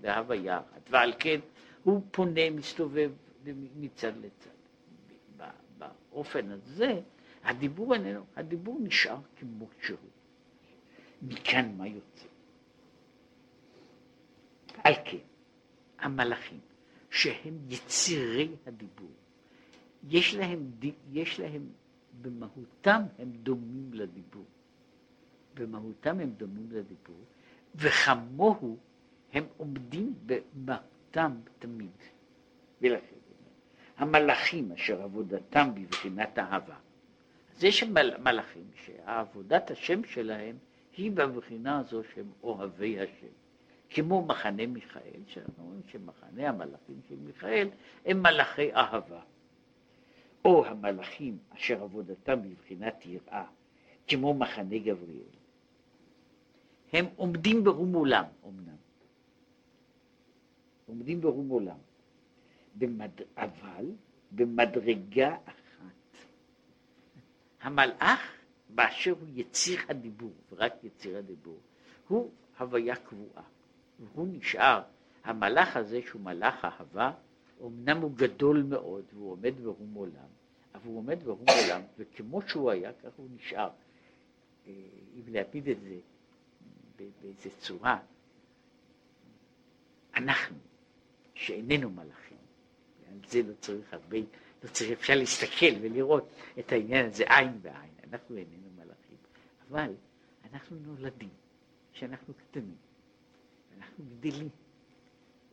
[0.00, 1.40] בהוויה אחת, ועל כן
[1.84, 3.12] הוא פונה, מסתובב
[3.76, 4.50] מצד לצד.
[5.78, 7.00] באופן הזה,
[7.44, 9.98] הדיבור איננו, הדיבור נשאר כמו שהוא.
[11.22, 12.26] מכאן מה יוצא?
[14.84, 15.18] על כן,
[15.98, 16.60] המלאכים,
[17.10, 19.10] שהם יצירי הדיבור,
[20.08, 20.70] יש להם,
[21.12, 21.68] יש להם,
[22.22, 24.44] במהותם הם דומים לדיבור.
[25.54, 27.20] במהותם הם דומים לדיבור,
[27.74, 28.76] וכמוהו
[29.32, 30.14] הם עומדים
[31.16, 31.90] במהותם תמיד.
[32.80, 33.16] ולכן,
[33.96, 36.76] המלאכים אשר עבודתם בבחינת אהבה.
[37.56, 37.82] אז יש
[38.18, 40.56] מלאכים שעבודת השם שלהם
[40.96, 43.32] היא בבחינה הזו שהם אוהבי השם.
[43.90, 47.68] כמו מחנה מיכאל, שאנחנו אומרים שמחנה המלאכים של מיכאל
[48.06, 49.20] הם מלאכי אהבה.
[50.44, 53.44] או המלאכים אשר עבודתם בבחינת יראה,
[54.08, 55.34] כמו מחנה גבריאל,
[56.92, 58.83] הם עומדים ברום עולם, אמנם.
[60.86, 61.78] עומדים ברום עולם,
[62.78, 63.10] במד...
[63.36, 63.86] אבל
[64.32, 66.24] במדרגה אחת.
[67.60, 68.20] המלאך
[68.68, 71.58] באשר הוא יציר הדיבור, ורק יציר הדיבור,
[72.08, 73.42] הוא הוויה קבועה.
[74.00, 74.82] והוא נשאר,
[75.24, 77.12] המלאך הזה שהוא מלאך אהבה,
[77.62, 80.28] אמנם הוא גדול מאוד והוא עומד ברום עולם,
[80.74, 83.70] אבל הוא עומד ברום עולם, וכמו שהוא היה, כך הוא נשאר.
[84.66, 84.72] אה,
[85.14, 85.96] אם להפיד את זה
[86.96, 87.98] באיזה צורה,
[90.16, 90.56] אנחנו,
[91.34, 92.36] שאיננו מלאכים,
[93.08, 94.18] על זה לא צריך הרבה,
[94.64, 99.16] לא צריך, אפשר להסתכל ולראות את העניין הזה עין בעין, אנחנו איננו מלאכים,
[99.70, 99.94] אבל
[100.52, 101.28] אנחנו נולדים,
[101.92, 102.74] שאנחנו קטנים,
[103.78, 104.48] אנחנו גדלים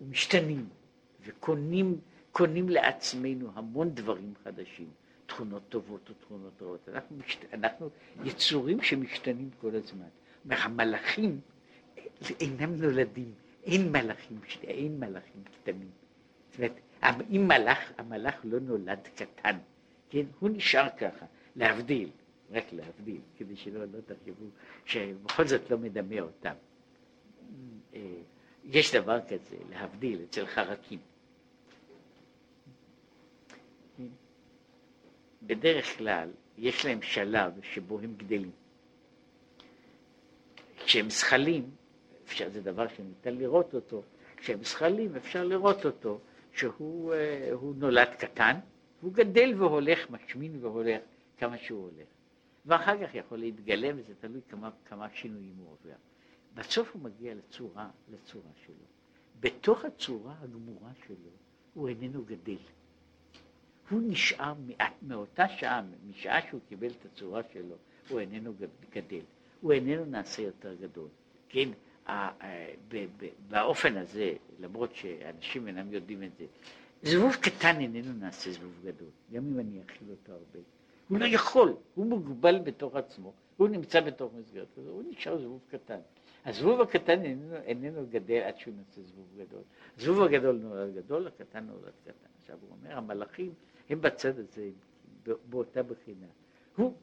[0.02, 0.70] ומשתנים
[1.26, 2.00] וקונים
[2.32, 4.90] קונים לעצמנו המון דברים חדשים,
[5.26, 6.90] תכונות טובות ותכונות רעות.
[6.90, 7.54] אנחנו, משת...
[7.54, 7.90] אנחנו
[8.24, 10.08] יצורים שמשתנים כל הזמן.
[10.50, 11.40] המלאכים
[12.40, 15.90] אינם נולדים, אין מלאכים, אין מלאכים קטנים.
[16.52, 16.76] זאת אומרת,
[17.30, 19.58] אם מלאך, המלאך לא נולד קטן,
[20.10, 22.10] כן, הוא נשאר ככה, להבדיל,
[22.52, 24.46] רק להבדיל, כדי שלא לא תחשבו
[24.86, 26.54] שבכל זאת לא מדמה אותם.
[27.94, 28.02] אה,
[28.66, 31.00] יש דבר כזה, להבדיל, אצל חרקים.
[35.44, 38.52] בדרך כלל יש להם שלב שבו הם גדלים.
[40.86, 41.72] כשהם זכלים,
[42.32, 44.04] אפשר, זה דבר שניתן לראות אותו,
[44.38, 46.20] כשהם זכלים אפשר לראות אותו
[46.54, 48.56] שהוא אה, נולד קטן,
[49.02, 51.02] והוא גדל והולך, משמין והולך
[51.38, 52.08] כמה שהוא הולך.
[52.66, 55.96] ואחר כך יכול להתגלם, וזה תלוי כמה, כמה שינויים הוא עובר.
[56.54, 58.86] בסוף הוא מגיע לצורה, לצורה שלו.
[59.40, 61.32] בתוך הצורה הגמורה שלו
[61.74, 62.58] הוא איננו גדל.
[63.90, 67.76] הוא נשאר מעט, מאותה שעה, משעה שהוא קיבל את הצורה שלו,
[68.10, 68.54] הוא איננו
[68.90, 69.24] גדל,
[69.62, 71.08] הוא איננו נעשה יותר גדול,
[71.50, 71.70] כן,
[73.50, 76.46] באופן הזה, למרות שאנשים אינם יודעים את זה,
[77.04, 80.60] זבוב קטן איננו נעשה זבוב גדול, גם אם אני אכיל אותו הרבה.
[81.10, 85.60] הוא לא יכול, הוא מוגבל בתוך עצמו, הוא נמצא בתוך מסגרת כזו, הוא נשאר זבוב
[85.70, 86.00] קטן.
[86.46, 89.62] הזבוב הקטן איננו, איננו גדל עד שהוא נעשה זבוב גדול.
[89.98, 92.28] הזבוב הגדול נולד גדול, הקטן נולד קטן.
[92.38, 93.54] עכשיו הוא אומר, המלאכים
[93.90, 94.70] הם בצד הזה
[95.50, 96.28] באותה בחינה.
[96.76, 96.94] הוא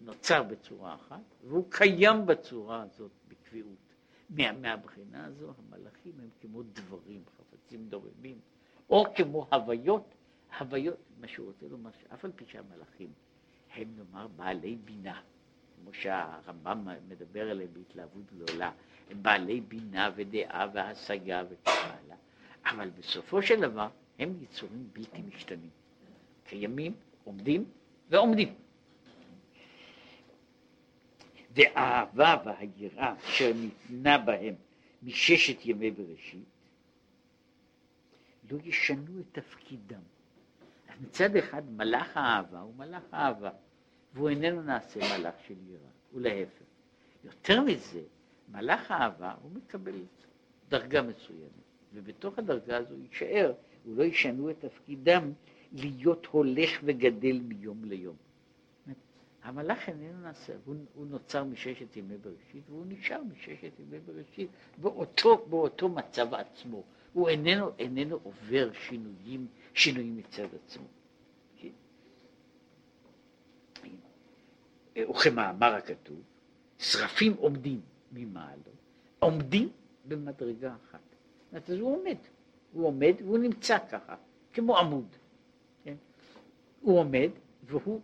[0.00, 3.87] נוצר בצורה אחת, והוא קיים בצורה הזאת בקביעות.
[4.30, 8.38] מה, מהבחינה הזו המלאכים הם כמו דברים, חפצים דוממים,
[8.90, 10.14] או כמו הוויות,
[10.58, 13.12] הוויות, מה שהוא רוצה לומר, שאף על פי שהמלאכים
[13.74, 15.20] הם נאמר בעלי בינה,
[15.76, 18.72] כמו שהרמב"ם מדבר עליהם בהתלהבות גדולה,
[19.10, 22.16] הם בעלי בינה ודעה והשגה וכך הלאה,
[22.64, 23.88] אבל בסופו של דבר
[24.18, 25.70] הם יצורים בלתי משתנים,
[26.44, 27.64] קיימים, עומדים
[28.08, 28.54] ועומדים.
[31.50, 34.54] והאהבה והיראה אשר ניתנה בהם
[35.02, 36.44] מששת ימי בראשית,
[38.50, 40.00] לא ישנו את תפקידם.
[41.00, 43.50] מצד אחד מלאך האהבה הוא מלאך האהבה,
[44.14, 46.64] והוא איננו נעשה מלאך של יראה, ולהפך.
[47.24, 48.00] יותר מזה,
[48.48, 50.02] מלאך האהבה הוא מקבל
[50.68, 51.50] דרגה מסוימת,
[51.94, 53.52] ובתוך הדרגה הזו יישאר,
[53.84, 55.32] הוא לא ישנו את תפקידם
[55.72, 58.16] להיות הולך וגדל מיום ליום.
[59.48, 65.46] המלאך איננו נעשה, הוא, הוא נוצר מששת ימי בראשית והוא נשאר מששת ימי בראשית באותו,
[65.50, 66.82] באותו מצב עצמו.
[67.12, 70.84] הוא איננו, איננו עובר שינויים, שינויים מצד עצמו.
[71.56, 71.68] כן.
[75.10, 76.20] וכמאמר הכתוב,
[76.78, 77.80] שרפים עומדים
[78.12, 78.72] ממעלו,
[79.18, 79.68] עומדים
[80.08, 81.00] במדרגה אחת.
[81.52, 82.16] אז הוא עומד,
[82.72, 84.16] הוא עומד והוא נמצא ככה,
[84.52, 85.06] כמו עמוד.
[85.84, 85.94] כן?
[86.80, 87.30] הוא עומד
[87.62, 88.00] והוא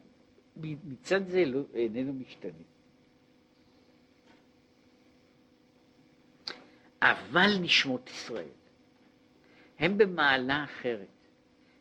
[0.57, 2.63] מצד זה לא, איננו משתנה.
[7.03, 8.49] אבל נשמות ישראל
[9.79, 11.07] הם במעלה אחרת,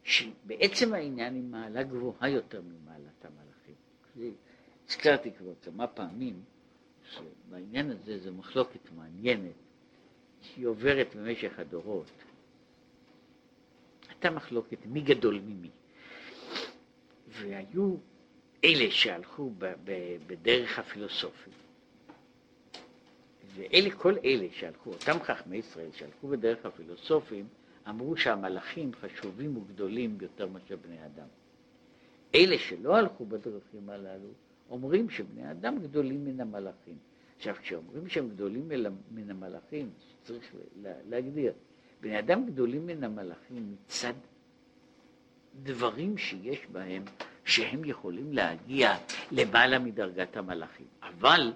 [0.03, 4.35] שבעצם העניין היא מעלה גבוהה יותר ממעלת המלאכים.
[4.87, 6.43] הזכרתי כבר כמה פעמים
[7.09, 9.55] שבעניין הזה זו מחלוקת מעניינת
[10.41, 12.11] שהיא עוברת במשך הדורות.
[14.09, 15.69] הייתה מחלוקת מי גדול ממי.
[17.27, 17.95] והיו
[18.63, 19.51] אלה שהלכו
[20.27, 21.53] בדרך הפילוסופית,
[23.55, 27.47] ואלה, כל אלה שהלכו, אותם חכמי ישראל שהלכו בדרך הפילוסופים,
[27.89, 31.27] אמרו שהמלאכים חשובים וגדולים יותר מאשר בני אדם.
[32.35, 34.29] אלה שלא הלכו בדרכים הללו,
[34.69, 36.97] אומרים שבני אדם גדולים מן המלאכים.
[37.37, 38.69] עכשיו, כשאומרים שהם גדולים
[39.11, 39.89] מן המלאכים,
[40.21, 40.55] צריך
[41.09, 41.53] להגדיר,
[42.01, 44.13] בני אדם גדולים מן המלאכים מצד
[45.63, 47.03] דברים שיש בהם
[47.45, 48.97] שהם יכולים להגיע
[49.31, 50.87] למעלה מדרגת המלאכים.
[51.01, 51.53] אבל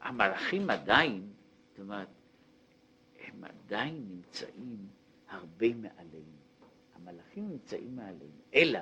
[0.00, 1.28] המלאכים עדיין,
[1.70, 2.08] זאת אומרת,
[3.24, 4.76] הם עדיין נמצאים
[5.28, 6.36] הרבה מעלינו.
[6.94, 8.80] המלאכים נמצאים מעלינו, אלא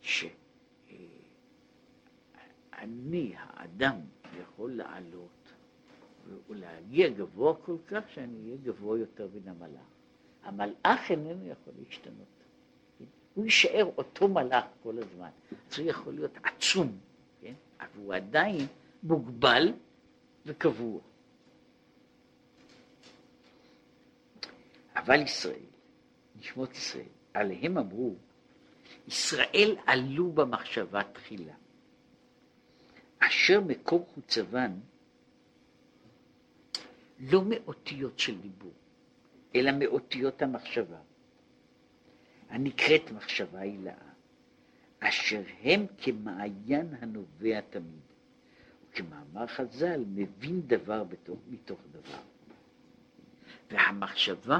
[0.00, 0.52] שאני,
[3.36, 3.96] האדם,
[4.42, 5.52] יכול לעלות
[6.48, 9.94] ולהגיע גבוה כל כך שאני אהיה גבוה יותר מן המלאך.
[10.42, 12.33] המלאך איננו יכול להשתנות.
[13.34, 15.28] הוא יישאר אותו מלאך כל הזמן.
[15.70, 16.98] אז הוא יכול להיות עצום,
[17.40, 17.54] כן?
[17.80, 18.66] אבל הוא עדיין
[19.02, 19.72] מוגבל
[20.46, 21.00] וקבוע.
[24.96, 25.66] אבל ישראל,
[26.40, 28.14] נשמות ישראל, עליהם אמרו,
[29.08, 31.54] ישראל עלו במחשבה תחילה,
[33.18, 34.72] אשר מקור חוצבן
[37.20, 38.72] לא מאותיות של דיבור,
[39.54, 40.98] אלא מאותיות המחשבה.
[42.54, 43.94] הנקראת מחשבה הילאה,
[45.00, 48.00] אשר הם כמעיין הנובע תמיד.
[48.90, 52.18] וכמאמר חז"ל, מבין דבר בתוך, מתוך דבר.
[53.70, 54.58] והמחשבה,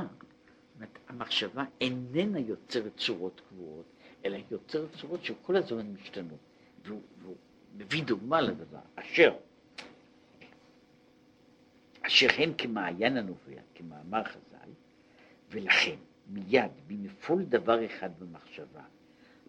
[1.09, 3.87] המחשבה איננה יוצרת צורות קבועות,
[4.25, 6.39] אלא יוצרת צורות שכל הזמן משתנות.
[6.85, 7.37] והוא, והוא
[7.77, 9.37] מביא דוגמה לדבר, אשר,
[12.03, 14.71] אשר הם כמעיין הנובע, כמאמר חז"ל,
[15.51, 15.97] ולכן
[16.29, 18.83] מיד בנפול דבר אחד במחשבה,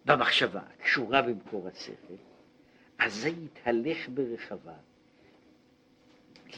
[0.04, 2.14] במחשבה קשורה במקור השכל,
[2.98, 4.74] אזי יתהלך ברחבה,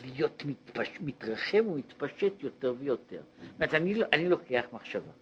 [0.04, 3.22] להיות מתפש, מתרחב ומתפשט יותר ויותר.
[3.40, 5.12] זאת אומרת, אני, לא, אני לוקח מחשבה.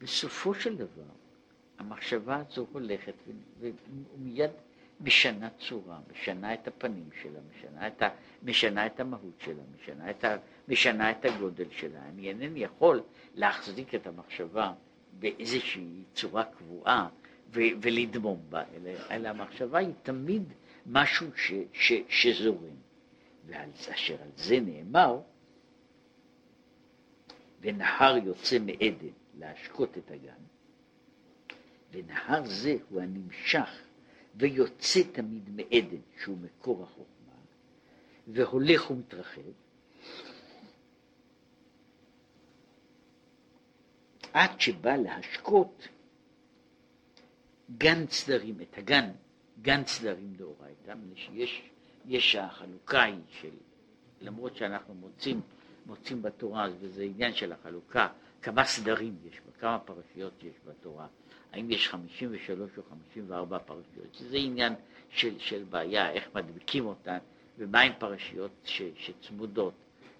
[0.00, 1.02] בסופו של דבר,
[1.78, 3.14] המחשבה הזו הולכת
[3.60, 4.50] ומיד
[5.00, 8.08] משנה צורה, משנה את הפנים שלה, משנה את, ה,
[8.42, 10.24] משנה את המהות שלה, משנה את,
[10.72, 12.00] משנה את הגודל שלה.
[12.08, 13.02] אני אינני יכול
[13.34, 14.72] להחזיק את המחשבה
[15.12, 17.08] באיזושהי צורה קבועה
[17.52, 20.42] ו, ולדמום בה, אלא, אלא המחשבה היא תמיד
[20.86, 22.76] משהו ש, ש, שזורם.
[23.46, 25.20] ועל אשר על זה נאמר,
[27.60, 30.42] ונהר יוצא מעדן להשקות את הגן,
[31.92, 33.68] ונהר זה הוא הנמשך
[34.34, 37.32] ויוצא תמיד מעדן, שהוא מקור החוכמה,
[38.28, 39.40] והולך ומתרחב,
[44.32, 45.88] עד שבא להשקות
[47.78, 49.10] גן צדרים, את הגן,
[49.62, 51.62] גן צדרים דאורייתא, שיש
[52.06, 53.50] יש החלוקה היא של,
[54.20, 55.40] למרות שאנחנו מוצאים,
[55.86, 58.08] מוצאים בתורה, וזה עניין של החלוקה,
[58.42, 61.06] כמה סדרים יש כמה פרשיות יש בתורה,
[61.52, 64.74] האם יש 53 או 54 פרשיות, שזה עניין
[65.10, 67.18] של, של בעיה, איך מדביקים אותן,
[67.58, 69.74] ומהן פרשיות ש, שצמודות.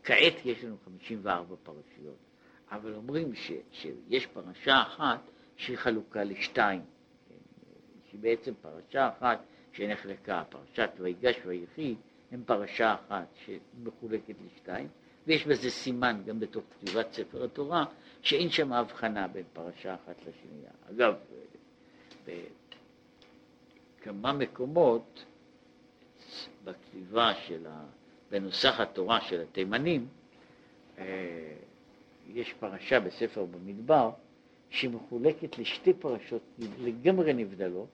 [0.04, 2.16] כעת יש לנו 54 פרשיות,
[2.72, 5.20] אבל אומרים ש, שיש פרשה אחת
[5.56, 6.82] שהיא חלוקה לשתיים,
[8.08, 9.38] שהיא בעצם פרשה אחת
[9.72, 11.94] שנחלקה, פרשת ויגש ויחי,
[12.32, 14.88] הם פרשה אחת שמחולקת לשתיים,
[15.26, 17.84] ויש בזה סימן גם בתוך כתיבת ספר התורה,
[18.22, 20.70] שאין שם הבחנה בין פרשה אחת לשנייה.
[20.90, 21.14] אגב,
[24.00, 25.24] בכמה מקומות
[26.64, 27.84] בכתיבה של, ה...
[28.30, 30.08] בנוסח התורה של התימנים,
[30.98, 31.04] אה,
[32.26, 34.10] יש פרשה בספר במדבר
[34.70, 37.88] שמחולקת לשתי פרשות לגמרי נבדלות,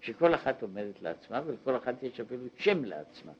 [0.00, 3.32] שכל אחת עומדת לעצמה ולכל אחת יש אפילו שם לעצמה.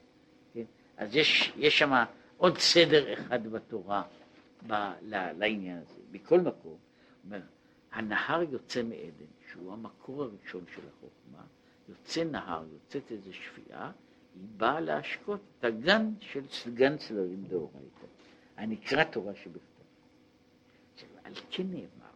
[0.54, 0.64] כן?
[0.96, 1.92] אז יש, שם
[2.36, 4.02] עוד סדר אחד בתורה
[4.66, 4.72] ב,
[5.02, 6.00] ל, לעניין הזה.
[6.12, 6.76] מכל מקום,
[7.24, 7.40] אומר,
[7.92, 11.44] הנהר יוצא מעדן, שהוא המקור הראשון של החוכמה,
[11.88, 13.90] יוצא נהר, יוצאת איזו שפיעה,
[14.34, 18.06] היא באה להשקות את הגן של גן צללים דאורייתא,
[18.56, 19.71] הנקרא תורה שבכתב.
[21.24, 22.12] על כן נאמר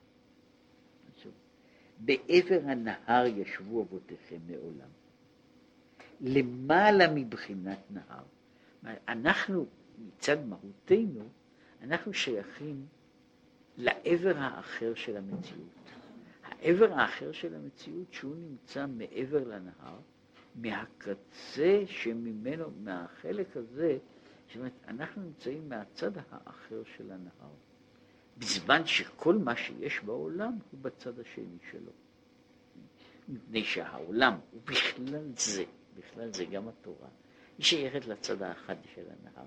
[1.98, 4.88] בעבר הנהר ישבו אבותיכם מעולם.
[6.20, 8.24] למעלה מבחינת נהר.
[9.08, 9.66] אנחנו,
[9.98, 11.28] מצד מהותנו,
[11.82, 12.86] אנחנו שייכים
[13.76, 15.90] לעבר האחר של המציאות.
[16.42, 19.98] העבר האחר של המציאות שהוא נמצא מעבר לנהר,
[20.54, 23.98] מהקצה שממנו, מהחלק הזה,
[24.46, 27.54] זאת אומרת, אנחנו נמצאים מהצד האחר של הנהר.
[28.38, 31.92] בזמן שכל מה שיש בעולם הוא בצד השני שלו.
[33.28, 35.64] מפני שהעולם, ובכלל זה,
[35.94, 37.08] בכלל זה גם התורה,
[37.58, 39.46] היא שייכת לצד האחד של הנהר,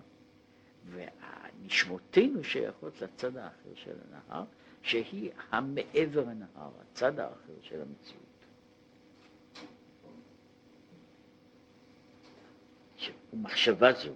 [0.86, 4.44] ונשמותינו שייכות לצד האחר של הנהר,
[4.82, 8.24] שהיא המעבר הנהר, הצד האחר של המציאות.
[13.34, 14.14] ומחשבה זו,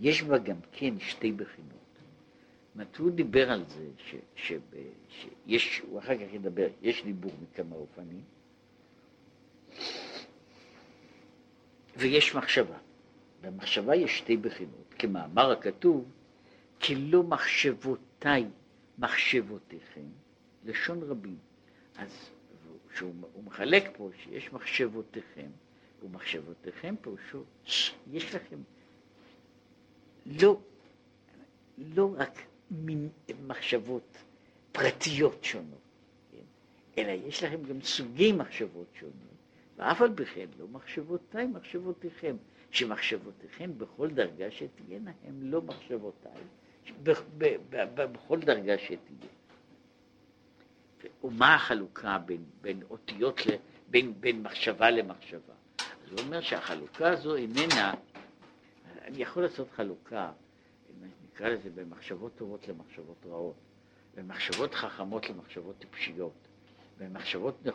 [0.00, 1.81] יש בה גם כן שתי בחינות.
[2.98, 4.52] הוא דיבר על זה ש, ש,
[5.08, 8.22] שיש, הוא אחר כך ידבר, יש דיבור מכמה אופנים,
[11.96, 12.78] ויש מחשבה.
[13.40, 16.04] במחשבה יש שתי בחינות, כמאמר הכתוב,
[16.80, 18.46] כי לא מחשבותיי
[18.98, 20.06] מחשבותיכם,
[20.64, 21.38] לשון רבים.
[21.96, 22.30] אז
[23.00, 25.50] הוא מחלק פה שיש מחשבותיכם,
[26.02, 27.44] ומחשבותיכם פירושו,
[28.12, 28.58] יש לכם
[30.26, 30.60] לא,
[31.78, 32.42] לא רק
[33.46, 34.16] מחשבות
[34.72, 35.80] פרטיות שונות,
[36.32, 36.38] כן?
[36.98, 39.14] אלא יש לכם גם סוגי מחשבות שונות,
[39.76, 42.36] ואף על פי כן לא מחשבותיי מחשבותיכם,
[42.70, 46.42] שמחשבותיכם בכל דרגה שתהיינה הם לא מחשבותיי,
[47.94, 49.30] בכל דרגה שתהיה.
[51.24, 53.40] ומה החלוקה בין, בין אותיות,
[53.88, 55.54] בין, בין מחשבה למחשבה?
[55.78, 57.94] אז הוא אומר שהחלוקה הזו איננה,
[59.04, 60.32] אני יכול לעשות חלוקה
[61.34, 63.54] נקרא לזה במחשבות טובות למחשבות רעות,
[64.16, 66.48] במחשבות חכמות למחשבות טיפשיות,
[66.98, 67.66] במחשבות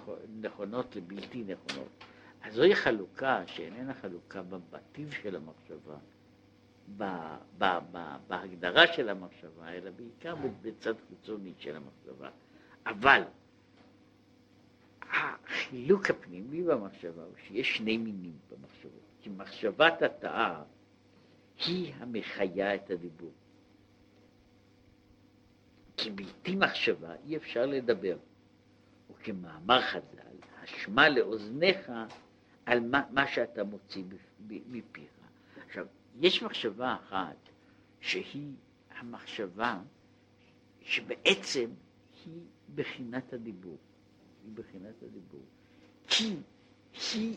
[0.41, 2.03] נכונות לבלתי נכונות.
[2.43, 5.97] אז זוהי חלוקה שאיננה חלוקה בטיב של המחשבה,
[6.97, 7.03] ב,
[7.57, 7.97] ב, ב,
[8.27, 12.29] בהגדרה של המחשבה, אלא בעיקר בצד חיצוני של המחשבה.
[12.85, 13.23] אבל
[15.01, 20.63] החילוק הפנימי במחשבה הוא שיש שני מינים במחשבות, כי מחשבת התאה
[21.65, 23.31] היא המחיה את הדיבור.
[26.07, 28.17] כי בלתי מחשבה אי אפשר לדבר.
[29.11, 31.91] וכמאמר חז"ל, השמע לאוזניך
[32.65, 34.03] על מה, מה שאתה מוציא
[34.47, 35.09] מפיך.
[35.67, 35.85] עכשיו,
[36.19, 37.35] יש מחשבה אחת
[38.01, 38.53] שהיא
[38.97, 39.79] המחשבה
[40.81, 41.69] שבעצם
[42.25, 42.41] היא
[42.75, 43.77] בחינת הדיבור.
[44.45, 45.45] היא בחינת הדיבור.
[46.07, 46.35] כי
[47.13, 47.35] היא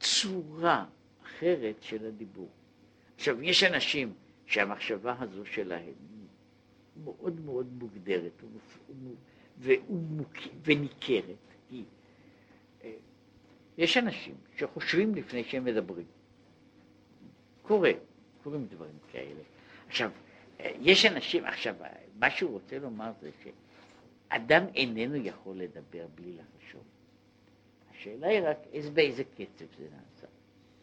[0.00, 0.84] צורה
[1.22, 2.50] אחרת של הדיבור.
[3.16, 4.14] עכשיו, יש אנשים
[4.46, 5.94] שהמחשבה הזו שלהם
[7.04, 8.42] מאוד מאוד מוגדרת
[10.64, 11.36] וניכרת.
[12.84, 12.90] אה,
[13.78, 16.06] יש אנשים שחושבים לפני שהם מדברים.
[17.62, 17.90] קורה,
[18.42, 19.42] קורים דברים כאלה.
[19.86, 20.10] עכשיו,
[20.60, 21.74] יש אנשים, עכשיו,
[22.18, 26.82] מה שהוא רוצה לומר זה שאדם איננו יכול לדבר בלי לחשוב.
[27.90, 30.26] השאלה היא רק איזה, באיזה קצב זה נעשה,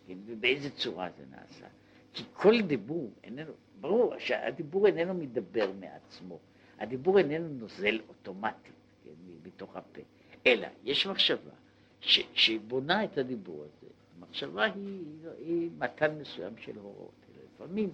[0.07, 1.65] כן, ובאיזה צורה זה נעשה.
[2.13, 3.51] כי כל דיבור איננו,
[3.81, 6.39] ברור שהדיבור איננו מדבר מעצמו,
[6.79, 8.73] הדיבור איננו נוזל אוטומטית
[9.03, 9.09] כן,
[9.43, 10.01] מתוך הפה,
[10.47, 11.51] אלא יש מחשבה
[12.01, 13.87] ש, שבונה את הדיבור הזה.
[14.17, 15.03] המחשבה היא,
[15.39, 17.11] היא מתן מסוים של הוראות.
[17.55, 17.89] לפעמים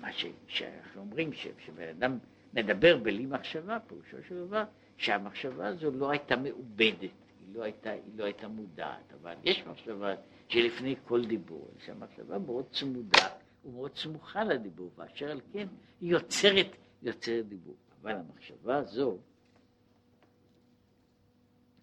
[0.00, 2.18] מה ש, שאנחנו אומרים שבן אדם
[2.54, 4.64] מדבר בלי מחשבה, פירושו של דבר
[4.96, 7.10] שהמחשבה הזו לא הייתה מעובדת, היא
[7.54, 10.14] לא הייתה, היא לא הייתה מודעת, אבל יש מחשבה
[10.48, 13.28] שלפני כל דיבור, שהמחשבה מאוד צמודה
[13.64, 15.68] ומאוד סמוכה לדיבור, ואשר על כן
[16.00, 16.66] היא יוצרת,
[17.02, 17.76] יוצרת דיבור.
[18.02, 19.18] אבל המחשבה הזו,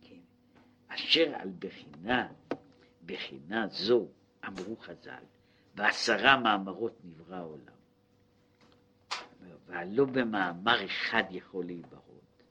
[0.01, 0.19] כן,
[0.87, 2.27] אשר על בחינה,
[3.05, 4.07] בחינה זו,
[4.47, 5.23] אמרו חז"ל,
[5.75, 7.75] בעשרה מאמרות נברא העולם.
[9.65, 12.43] והלא במאמר אחד יכול להיברות.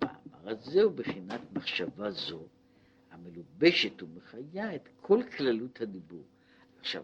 [0.00, 2.42] המאמר הזה הוא בחינת מחשבה זו,
[3.10, 6.24] המלובשת ומחיה את כל כללות הדיבור.
[6.80, 7.02] עכשיו,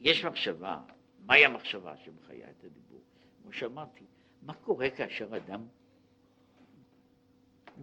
[0.00, 0.80] יש מחשבה,
[1.28, 3.00] מהי המחשבה שמחיה את הדיבור?
[3.42, 4.04] כמו שאמרתי,
[4.42, 5.66] מה קורה כאשר אדם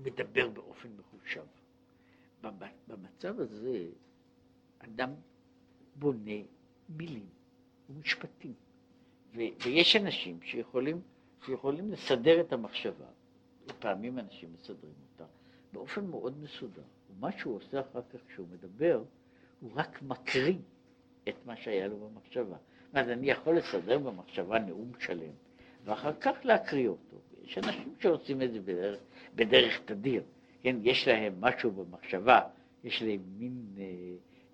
[0.04, 1.46] מדבר באופן מחושב?
[2.88, 3.88] במצב הזה
[4.80, 5.10] אדם
[5.96, 6.42] בונה
[6.90, 7.30] מילים
[7.90, 8.54] ומשפטים,
[9.34, 11.02] ויש אנשים שיכולים
[11.46, 13.08] שיכולים לסדר את המחשבה,
[13.68, 15.26] לפעמים אנשים מסדרים אותה,
[15.74, 16.82] באופן מאוד מסודר.
[17.10, 19.04] ומה שהוא עושה אחר כך כשהוא מדבר,
[19.60, 20.58] הוא רק מקריא
[21.30, 22.58] את מה שהיה לו במחשבה.
[22.96, 25.32] אומרת, אני יכול לסדר במחשבה נאום שלם,
[25.86, 27.18] ואחר כך להקריא אותו.
[27.44, 29.00] יש אנשים שעושים את זה בדרך,
[29.36, 30.24] בדרך תדיר,
[30.64, 32.42] כן, יש להם משהו במחשבה,
[32.84, 33.84] יש להם מין אה,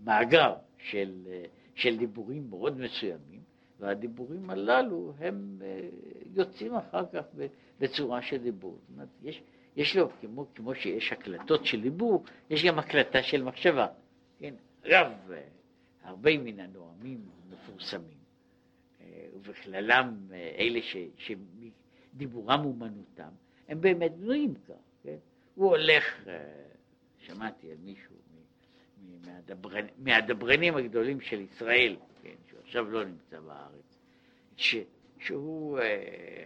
[0.04, 1.44] מאגר של, אה,
[1.76, 3.42] של דיבורים מאוד מסוימים,
[3.80, 5.90] והדיבורים הללו הם אה,
[6.34, 7.24] יוצאים אחר כך
[7.80, 8.78] בצורה של דיבור.
[8.82, 9.42] זאת אומרת, יש,
[9.76, 13.88] יש לו, כמו, כמו שיש הקלטות של דיבור, יש גם הקלטה של מחשבה.
[14.40, 14.54] כן,
[14.86, 15.42] רב, אה,
[16.04, 18.21] הרבה מן הנואמים מפורסמים,
[19.34, 20.18] ובכללם
[20.58, 23.30] אלה ש, שדיבורם אומנותם,
[23.68, 24.74] הם באמת בנויים כך,
[25.04, 25.18] כן?
[25.56, 26.28] הוא הולך,
[27.18, 28.16] שמעתי על מישהו
[29.26, 34.00] מהדברנ, מהדברנים הגדולים של ישראל, כן, שעכשיו לא נמצא בארץ,
[34.58, 34.76] ש,
[35.20, 35.82] שהוא uh,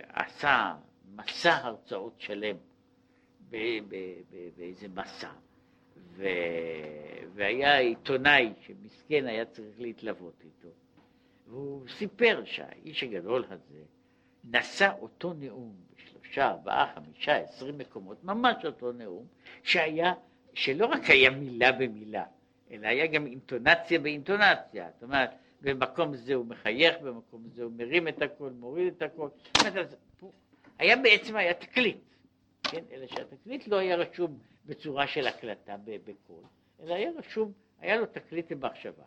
[0.09, 0.75] עשה
[1.15, 2.55] מסע הרצאות שלם
[3.49, 3.57] ב,
[3.89, 3.95] ב,
[4.31, 5.31] ב, באיזה מסע,
[5.97, 6.27] ו,
[7.33, 10.69] והיה עיתונאי שמסכן היה צריך להתלוות איתו,
[11.47, 13.83] והוא סיפר שהאיש הגדול הזה
[14.43, 19.25] נשא אותו נאום בשלושה, ארבעה, חמישה, עשרים מקומות, ממש אותו נאום,
[19.63, 20.13] שהיה,
[20.53, 22.23] שלא רק היה מילה במילה,
[22.71, 25.29] אלא היה גם אינטונציה באינטונציה, זאת אומרת,
[25.61, 29.29] במקום זה הוא מחייך, במקום זה הוא מרים את הכל, מוריד את הכל.
[30.79, 31.97] היה בעצם, היה תקליט,
[32.63, 32.83] כן?
[32.91, 36.43] אלא שהתקליט לא היה רשום בצורה של הקלטה בקול,
[36.83, 39.03] אלא היה רשום, היה לו תקליט במחשבה.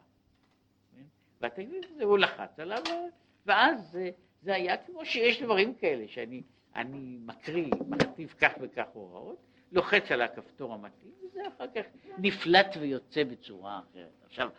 [1.40, 2.82] והתקליט הזה הוא לחץ עליו,
[3.46, 4.10] ואז זה,
[4.42, 6.42] זה היה כמו שיש דברים כאלה, שאני
[6.74, 9.38] אני מקריא, מכתיב כך וכך הוראות,
[9.72, 11.82] לוחץ על הכפתור המתאים, וזה אחר כך
[12.18, 14.24] נפלט ויוצא בצורה אחרת.
[14.24, 14.50] עכשיו,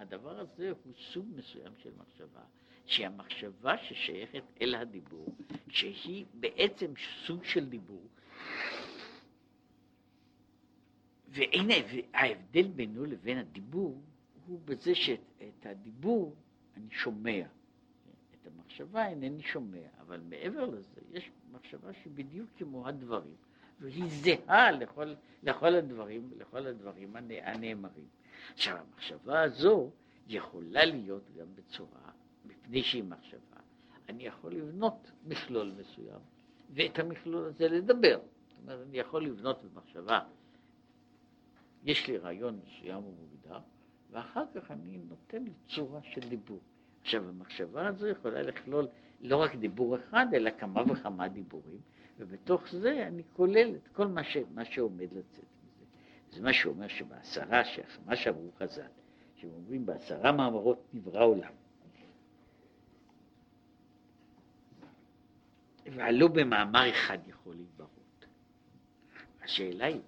[0.00, 2.40] הדבר הזה הוא סוג מסוים של מחשבה,
[2.86, 5.26] שהיא המחשבה ששייכת אל הדיבור,
[5.68, 6.92] שהיא בעצם
[7.26, 8.02] סוג של דיבור,
[11.28, 11.74] והנה,
[12.14, 14.02] ההבדל בינו לבין הדיבור
[14.52, 16.34] הוא בזה שאת הדיבור
[16.76, 17.40] אני שומע,
[18.30, 23.34] את המחשבה אינני שומע, אבל מעבר לזה יש מחשבה שבדיוק כמו הדברים,
[23.80, 28.06] והיא זהה לכל, לכל הדברים, לכל הדברים הנאמרים.
[28.52, 29.90] עכשיו, המחשבה הזו
[30.28, 32.10] יכולה להיות גם בצורה,
[32.44, 33.60] מפני שהיא מחשבה,
[34.08, 36.20] אני יכול לבנות מכלול מסוים,
[36.74, 38.20] ואת המכלול הזה לדבר.
[38.48, 40.20] זאת אומרת, אני יכול לבנות במחשבה,
[41.84, 43.58] יש לי רעיון מסוים ומוגדר,
[44.12, 46.60] ואחר כך אני נותן לי צורה של דיבור.
[47.02, 48.88] עכשיו, המחשבה הזו יכולה לכלול
[49.20, 51.80] לא רק דיבור אחד, אלא כמה וכמה דיבורים,
[52.18, 55.84] ובתוך זה אני כולל את כל מה, ש, מה שעומד לצאת מזה.
[56.30, 57.62] זה מה שאומר שבעשרה,
[58.06, 58.86] מה שאמרו חז"ל,
[59.36, 61.52] שהם אומרים בעשרה מאמרות נברא עולם.
[65.86, 68.26] ועלו במאמר אחד יכול להתברות.
[69.42, 70.00] השאלה היא,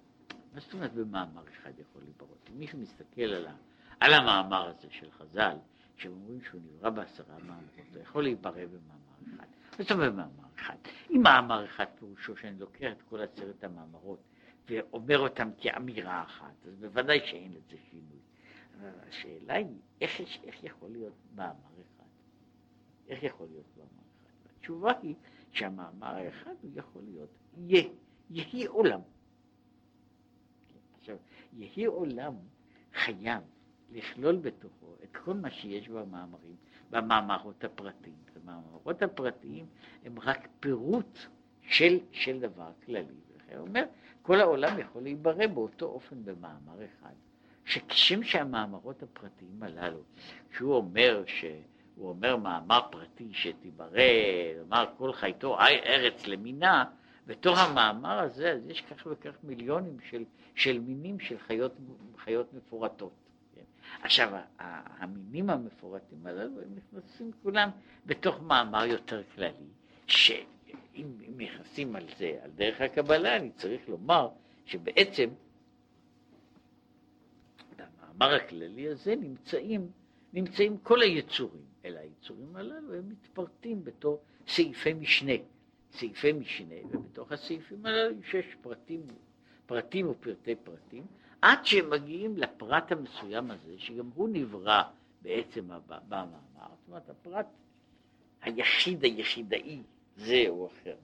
[0.53, 2.49] מה זאת אומרת במאמר אחד יכול להתברות?
[2.49, 3.55] אם מישהו מסתכל על, ה,
[3.99, 5.57] על המאמר הזה של חז"ל,
[5.97, 9.45] שהם אומרים שהוא נברא בעשרה מאמרות, הוא יכול להתברר במאמר אחד.
[9.77, 10.75] זאת אומרת במאמר אחד?
[11.09, 14.19] אם מאמר אחד פירושו שאני לוקח את כל עשרת המאמרות
[14.69, 18.19] ואומר אותם כאמירה אחת, אז בוודאי שאין לזה שינוי.
[18.79, 22.09] אבל השאלה היא, איך, איך יכול להיות מאמר אחד?
[23.07, 24.49] איך יכול להיות מאמר אחד?
[24.57, 25.15] התשובה היא
[25.51, 27.29] שהמאמר האחד הוא יכול להיות,
[28.29, 29.01] יהי עולם.
[30.99, 31.17] עכשיו,
[31.53, 32.33] יהי עולם
[32.93, 33.43] חייב
[33.91, 36.55] לכלול בתוכו את כל מה שיש במאמרים,
[36.91, 38.15] במאמרות הפרטיים.
[38.45, 39.65] המאמרות הפרטיים
[40.05, 41.19] הם רק פירוט
[41.61, 43.15] של, של דבר כללי.
[43.57, 43.83] הוא אומר,
[44.21, 47.13] כל העולם יכול להיברא באותו אופן במאמר אחד.
[47.65, 49.99] שכשם שהמאמרות הפרטיים הללו,
[50.51, 51.45] כשהוא אומר ש...
[51.95, 54.01] הוא אומר מאמר פרטי שתיברא,
[54.67, 56.85] אמר כל חייתו ארץ למינה,
[57.27, 60.23] בתוך המאמר הזה אז יש כך וכך מיליונים של,
[60.55, 61.71] של מינים של חיות,
[62.17, 63.24] חיות מפורטות.
[64.01, 64.29] עכשיו,
[64.59, 67.69] המינים המפורטים הללו הם נכנסים כולם
[68.05, 69.67] בתוך מאמר יותר כללי,
[70.07, 74.29] שאם נכנסים על זה, על דרך הקבלה, אני צריך לומר
[74.65, 75.29] שבעצם
[77.77, 79.91] במאמר הכללי הזה נמצאים,
[80.33, 85.33] נמצאים כל היצורים, אלא היצורים הללו הם מתפרטים בתור סעיפי משנה.
[85.91, 89.01] סעיפי משנה, ובתוך הסעיפים הללו יש פרטים,
[89.65, 91.03] פרטים ופרטי פרטים,
[91.45, 94.83] עד שהם מגיעים לפרט המסוים הזה, שגם הוא נברא
[95.21, 97.45] בעצם במאמר, זאת אומרת הפרט
[98.41, 99.81] היחיד היחידאי
[100.15, 100.95] זה או אחר.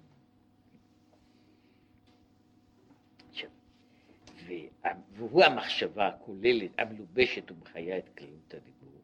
[5.13, 9.01] והוא המחשבה הכוללת, המלובשת ומחיה את כללות הדיבור.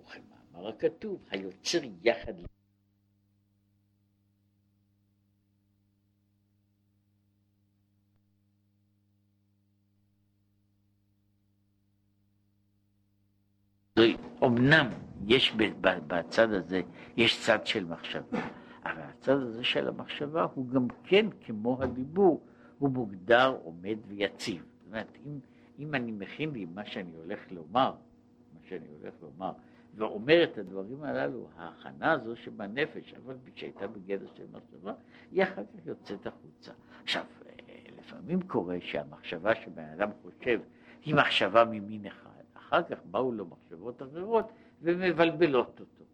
[0.00, 2.32] וכמאמר הכתוב, היוצר יחד
[14.44, 14.86] אמנם
[15.26, 15.54] יש
[16.06, 16.82] בצד הזה,
[17.16, 18.38] יש צד של מחשבה,
[18.84, 22.40] אבל הצד הזה של המחשבה הוא גם כן, כמו הדיבור,
[22.78, 24.62] הוא מוגדר, עומד ויציב.
[24.62, 25.38] זאת אומרת, אם,
[25.78, 27.94] אם אני מכין לי מה שאני הולך לומר,
[28.54, 29.52] מה שאני הולך לומר,
[29.94, 34.92] ואומר את הדברים הללו, ההכנה הזו שבנפש, אבל שהייתה בגדר של מחשבה,
[35.32, 36.72] היא אחר כך יוצאת החוצה.
[37.02, 37.24] עכשיו,
[37.98, 40.60] לפעמים קורה שהמחשבה שבן אדם חושב
[41.04, 42.23] היא מחשבה ממין אחד.
[42.68, 44.52] אחר כך באו לו מחשבות אחרות
[44.82, 46.04] ומבלבלות אותו.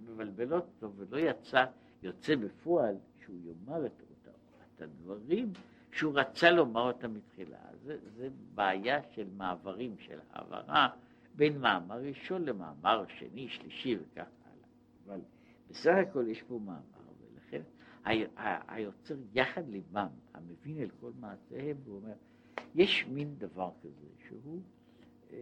[0.00, 1.64] מבלבלות אותו ולא יצא,
[2.02, 4.30] יוצא בפועל שהוא יאמר את, אותה,
[4.76, 5.52] את הדברים
[5.92, 7.58] שהוא רצה לומר אותם מתחילה.
[7.82, 10.88] זה, זה בעיה של מעברים, של העברה
[11.34, 14.68] בין מאמר ראשון למאמר שני, שלישי וכך הלאה.
[15.06, 15.20] אבל
[15.70, 16.80] בסך הכל יש פה מאמר,
[17.20, 17.62] ולכן
[18.68, 22.14] היוצר יחד ליבם, המבין אל כל מעשיהם, הוא אומר,
[22.74, 24.60] יש מין דבר כזה שהוא
[25.32, 25.38] אה,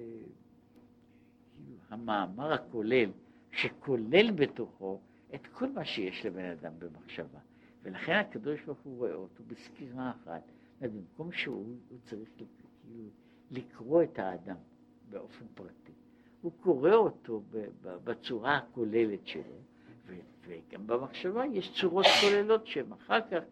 [1.89, 3.11] המאמר הכולל,
[3.51, 5.01] שכולל בתוכו
[5.35, 7.39] את כל מה שיש לבן אדם במחשבה.
[7.83, 10.43] ולכן הקדוש ברוך הוא רואה אותו בסקירה אחת.
[10.81, 13.09] במקום שהוא צריך כאילו
[13.51, 14.57] לקרוא את האדם
[15.11, 15.93] באופן פרטי,
[16.41, 17.43] הוא קורא אותו
[18.05, 19.61] בצורה הכוללת שלו,
[20.47, 23.43] וגם במחשבה יש צורות כוללות שהן אחר כך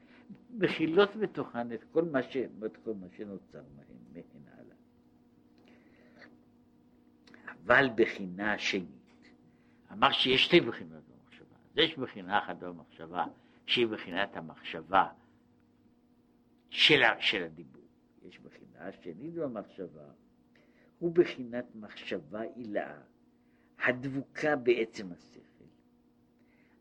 [0.50, 2.36] מכילות בתוכן את כל מה, ש,
[2.84, 3.85] כל מה שנוצר מהן.
[7.66, 9.30] אבל בחינה שנית.
[9.92, 11.56] אמר שיש שתי בחינות במחשבה.
[11.72, 13.26] אז יש בחינה אחת במחשבה,
[13.66, 15.08] שהיא בחינת המחשבה
[16.70, 17.82] של, של הדיבור.
[18.22, 20.08] יש בחינה שנית במחשבה,
[20.98, 22.98] הוא בחינת מחשבה עילאה,
[23.78, 25.64] הדבוקה בעצם השכל,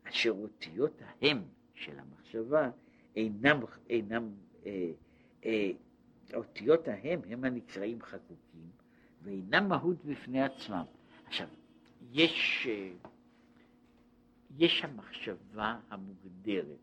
[0.08, 1.42] אשר אותיות ההם
[1.74, 2.70] של המחשבה
[3.16, 3.60] אינם,
[3.90, 4.34] אינם
[4.66, 4.90] אה,
[5.44, 5.70] אה,
[6.34, 8.70] אותיות ההם הם הנקראים חקוקים,
[9.26, 10.84] ואינם מהות בפני עצמם.
[11.26, 11.48] עכשיו,
[12.12, 12.90] יש, אה,
[14.56, 16.78] יש המחשבה המוגדרת,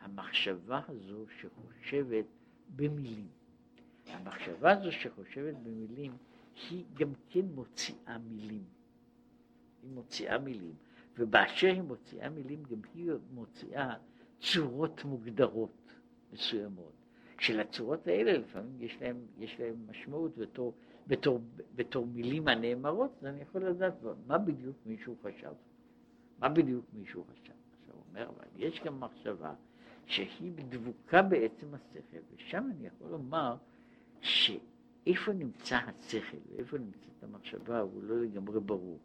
[0.00, 2.24] המחשבה הזו שחושבת
[2.76, 3.28] במילים.
[4.06, 6.12] המחשבה הזו שחושבת במילים
[6.70, 8.64] היא גם כן מוציאה מילים.
[9.82, 10.74] היא מוציאה מילים,
[11.18, 13.94] ובאשר היא מוציאה מילים גם היא מוציאה
[14.40, 15.92] צורות מוגדרות
[16.32, 16.92] מסוימות.
[17.40, 20.74] שלצורות האלה לפעמים יש להם, יש להם משמעות בתור
[21.06, 21.40] בתור,
[21.74, 23.94] בתור מילים הנאמרות, אז אני יכול לדעת
[24.26, 25.52] מה בדיוק מישהו חשב.
[26.38, 27.52] מה בדיוק מישהו חשב.
[27.80, 29.54] עכשיו הוא אומר, אבל יש גם מחשבה
[30.06, 33.56] שהיא דבוקה בעצם השכל, ושם אני יכול לומר
[34.20, 38.98] שאיפה נמצא השכל ואיפה נמצאת המחשבה הוא לא לגמרי ברור.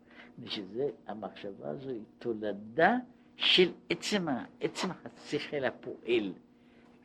[0.45, 2.97] שזה, המחשבה הזו היא תולדה
[3.35, 4.27] של עצם,
[4.59, 6.33] עצם השכל הפועל.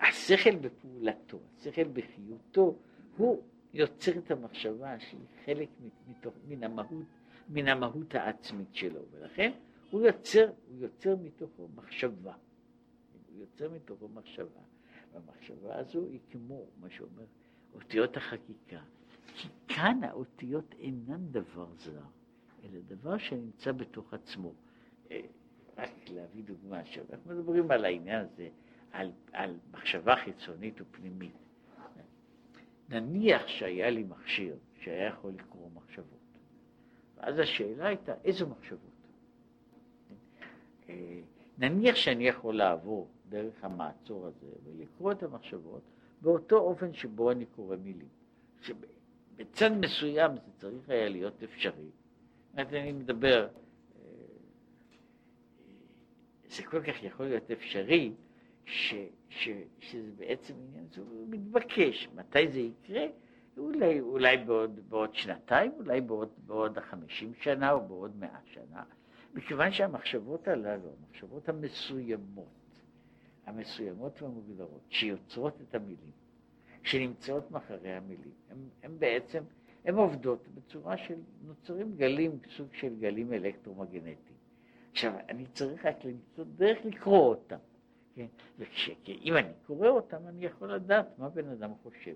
[0.01, 2.75] השכל בפעולתו, השכל בחיותו,
[3.17, 3.43] הוא
[3.75, 5.69] יוצר את המחשבה שהיא חלק
[6.09, 7.07] מתוך, מן המהות,
[7.49, 9.53] מן המהות העצמית שלו, ולכן
[9.91, 12.35] הוא יוצר, הוא יוצר מתוכו מחשבה.
[13.29, 14.61] הוא יוצר מתוכו מחשבה,
[15.13, 17.25] והמחשבה הזו היא כמו, מה שאומר,
[17.75, 18.81] אותיות החקיקה.
[19.35, 22.01] כי כאן האותיות אינן דבר זר,
[22.65, 24.53] אלא דבר שנמצא בתוך עצמו.
[25.11, 25.21] אה,
[25.79, 28.49] רק להביא דוגמה עכשיו, אנחנו מדברים על העניין הזה,
[28.93, 31.44] על, על מחשבה חיצונית ופנימית.
[32.89, 36.19] נניח שהיה לי מכשיר שהיה יכול לקרוא מחשבות,
[37.17, 38.81] ואז השאלה הייתה איזה מחשבות.
[40.89, 41.21] אה,
[41.59, 45.83] נניח שאני יכול לעבור דרך המעצור הזה ולקרוא את המחשבות
[46.21, 48.09] באותו אופן שבו אני קורא מילים.
[48.61, 51.91] שבצד מסוים זה צריך היה להיות אפשרי.
[52.51, 54.01] זאת אני מדבר, אה,
[56.45, 58.13] זה כל כך יכול להיות אפשרי,
[58.65, 58.95] ש,
[59.29, 59.49] ש,
[59.79, 62.09] שזה בעצם עניין, זה מתבקש.
[62.15, 63.07] מתי זה יקרה?
[63.59, 68.83] אולי, אולי בעוד, בעוד שנתיים, אולי בעוד, בעוד חמישים שנה או בעוד מאה שנה.
[69.35, 72.47] מכיוון שהמחשבות הללו, המחשבות המסוימות,
[73.47, 76.13] המסוימות והמוגדרות, שיוצרות את המילים,
[76.83, 78.33] שנמצאות מאחורי המילים,
[78.83, 79.43] הן בעצם,
[79.85, 84.37] הן עובדות בצורה של, נוצרים גלים, סוג של גלים אלקטרומגנטיים.
[84.93, 87.57] עכשיו, אני צריך רק למצוא דרך לקרוא אותם,
[88.15, 88.27] כן?
[88.59, 92.15] וכש, אם אני קורא אותם, אני יכול לדעת מה בן אדם חושב.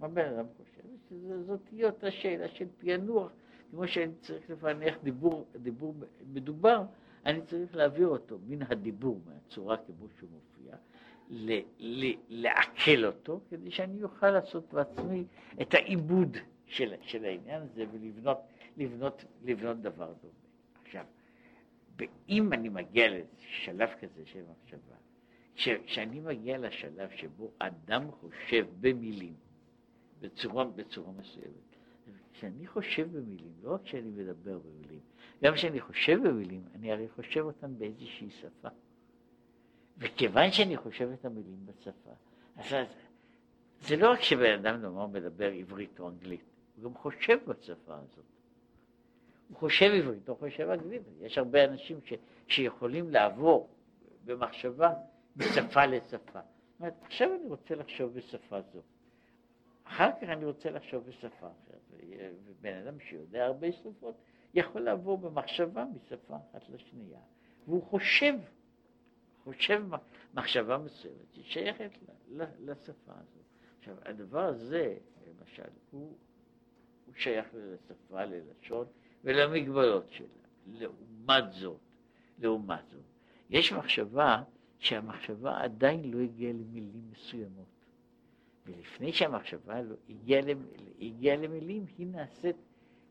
[0.00, 1.16] מה בן אדם חושב?
[1.46, 3.32] זאת תהיה אותה שאלה של פענוח.
[3.72, 5.94] כמו שאני צריך לפענח דיבור, דיבור
[6.32, 6.82] מדובר,
[7.26, 10.76] אני צריך להעביר אותו מן הדיבור, מהצורה כמו שהוא מופיע,
[11.30, 15.24] ל, ל, לעכל אותו, כדי שאני אוכל לעשות בעצמי
[15.62, 18.38] את העיבוד של, של העניין הזה ולבנות
[18.76, 20.34] לבנות, לבנות דבר דומה.
[20.82, 21.04] עכשיו,
[22.28, 24.96] אם אני מגיע לשלב כזה של מחשבה,
[25.54, 29.34] כשאני מגיע לשלב שבו אדם חושב במילים,
[30.20, 31.76] בצורה, בצורה מסוימת,
[32.32, 35.00] כשאני חושב במילים, לא רק כשאני מדבר במילים,
[35.42, 38.68] גם כשאני חושב במילים, אני הרי חושב אותן באיזושהי שפה.
[39.98, 42.10] וכיוון שאני חושב את המילים בשפה,
[42.56, 42.74] אז
[43.80, 46.44] זה לא רק שבן אדם נאמר מדבר עברית או אנגלית,
[46.76, 48.24] הוא גם חושב בשפה הזאת.
[49.48, 51.02] הוא חושב עברית, הוא חושב אנגלית.
[51.20, 52.12] יש הרבה אנשים ש,
[52.48, 53.68] שיכולים לעבור
[54.24, 54.94] במחשבה
[55.36, 56.40] משפה לשפה.
[56.40, 58.80] זאת אומרת, עכשיו אני רוצה לחשוב בשפה זו.
[59.84, 61.82] אחר כך אני רוצה לחשוב בשפה אחרת.
[62.44, 64.14] ובן אדם שיודע הרבה שפות
[64.54, 67.20] יכול לעבור במחשבה משפה אחת לשנייה.
[67.66, 68.34] והוא חושב,
[69.44, 69.82] חושב
[70.34, 71.90] מחשבה מסוימת ששייכת
[72.60, 73.40] לשפה הזו.
[73.78, 76.16] עכשיו, הדבר הזה, למשל, הוא,
[77.06, 78.86] הוא שייך לשפה, ללשון
[79.24, 80.26] ולמגבלות שלה.
[80.66, 81.80] לעומת זאת,
[82.38, 83.04] לעומת זאת,
[83.50, 84.42] יש מחשבה
[84.82, 87.66] שהמחשבה עדיין לא הגיעה למילים מסוימות.
[88.66, 90.42] ולפני שהמחשבה לא הגיעה,
[91.00, 92.56] הגיע למילים, היא נעשית,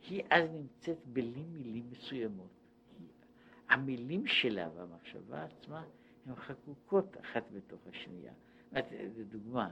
[0.10, 2.50] היא אז נמצאת בלי מילים מסוימות.
[3.00, 3.08] היא,
[3.70, 5.84] המילים שלה והמחשבה עצמה
[6.26, 8.34] הן חקוקות אחת בתוך השנייה.
[9.18, 9.72] לדוגמה,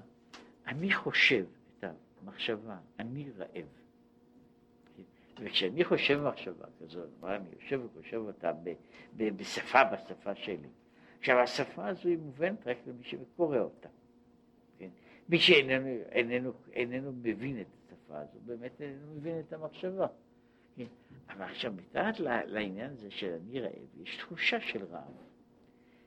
[0.67, 1.45] אני חושב
[1.79, 1.83] את
[2.21, 3.67] המחשבה, אני רעב.
[5.39, 8.51] וכשאני חושב מחשבה כזאת, אני יושב וחושב אותה
[9.15, 10.69] בשפה, בשפה שלי.
[11.19, 13.89] עכשיו, השפה הזו היא מובנת רק למי שקורא אותה.
[15.29, 20.07] מי שאיננו איננו, איננו מבין את השפה הזו, באמת איננו מבין את המחשבה.
[20.75, 20.85] כן?
[21.29, 25.13] אבל עכשיו, מתחת לעניין הזה של אני רעב, יש תחושה של רעב.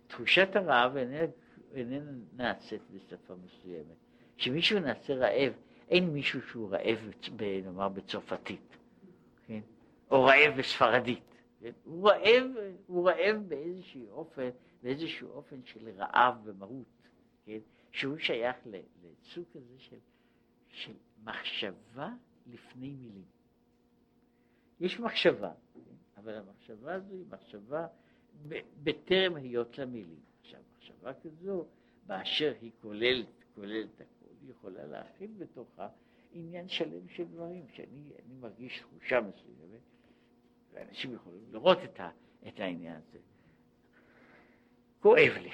[0.06, 1.32] תחושת הרעב איננה,
[1.74, 3.96] איננה נעשית בשפה מסוימת.
[4.36, 5.52] כשמישהו נעשה רעב,
[5.88, 7.10] אין מישהו שהוא רעב,
[7.64, 8.76] נאמר, בצרפתית,
[9.46, 9.60] כן?
[10.10, 11.34] או רעב בספרדית.
[11.60, 11.70] כן?
[11.84, 12.44] הוא רעב,
[12.86, 14.48] הוא רעב באיזשהו אופן,
[14.82, 17.08] באיזשהו אופן של רעב ומרות,
[17.44, 17.58] כן?
[17.90, 19.98] שהוא שייך לסוג כזה של,
[20.68, 20.92] של
[21.24, 22.10] מחשבה
[22.46, 23.24] לפני מילים.
[24.80, 25.52] יש מחשבה,
[26.16, 27.86] אבל המחשבה הזו היא מחשבה
[28.82, 30.20] בטרם היות לה מילים.
[30.40, 31.66] עכשיו, מחשבה כזו,
[32.06, 35.88] באשר היא כוללת, כוללת הכול, היא יכולה להכיל בתוכה
[36.32, 38.10] עניין שלם של דברים, שאני
[38.40, 39.80] מרגיש תחושה מסוימת,
[40.72, 42.10] ואנשים יכולים לראות את, ה,
[42.48, 43.18] את העניין הזה.
[45.02, 45.50] כואב לי.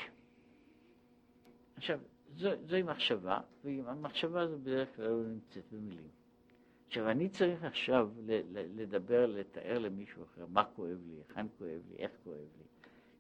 [1.76, 1.98] עכשיו,
[2.36, 6.08] זו, זוהי מחשבה, והמחשבה הזו בדרך כלל לא נמצאת במילים.
[6.86, 8.10] עכשיו, אני צריך עכשיו
[8.76, 12.64] לדבר, לתאר למישהו אחר מה כואב לי, היכן כואב לי, איך כואב לי.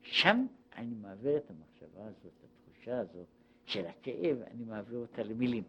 [0.02, 3.26] שם אני מעביר את המחשבה הזאת, את התחושה הזאת
[3.64, 5.64] של הכאב, אני מעביר אותה למילים.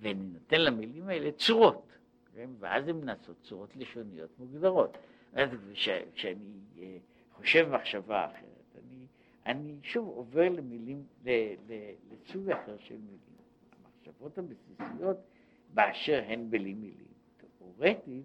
[0.00, 1.92] ואני נותן למילים האלה צורות,
[2.34, 2.50] כן?
[2.58, 4.96] ואז הן נעשות צורות לשוניות מוגדרות.
[6.14, 6.96] כשאני אה,
[7.32, 8.51] חושב מחשבה אחרת,
[9.46, 11.04] אני שוב עובר למילים,
[12.10, 13.18] לסוג אחר של מילים.
[13.84, 15.16] המחשבות הבסיסיות
[15.74, 17.12] באשר הן בלי מילים.
[17.58, 18.24] תאורטית,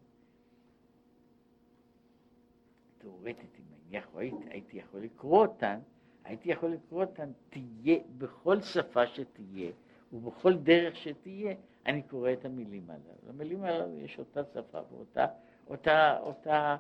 [2.97, 5.79] תאורטית, אם אני יכול, הייתי, יכול לקרוא אותן,
[6.23, 9.71] הייתי יכול לקרוא אותן, תהיה, בכל שפה שתהיה,
[10.13, 11.55] ובכל דרך שתהיה,
[11.85, 13.29] אני קורא את המילים הללו.
[13.29, 15.25] המילים הללו יש אותה שפה ואותה,
[15.67, 16.77] אותה, אותה,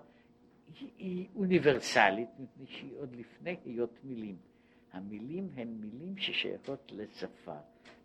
[0.79, 4.37] היא, היא אוניברסלית, מפני שהיא עוד לפני היות מילים.
[4.93, 7.57] המילים הן מילים ששייכות לשפה,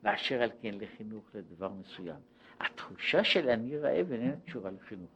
[0.02, 2.20] ואשר על כן לחינוך לדבר מסוים.
[2.60, 5.10] התחושה של אני רעב איננה קשורה לחינוך.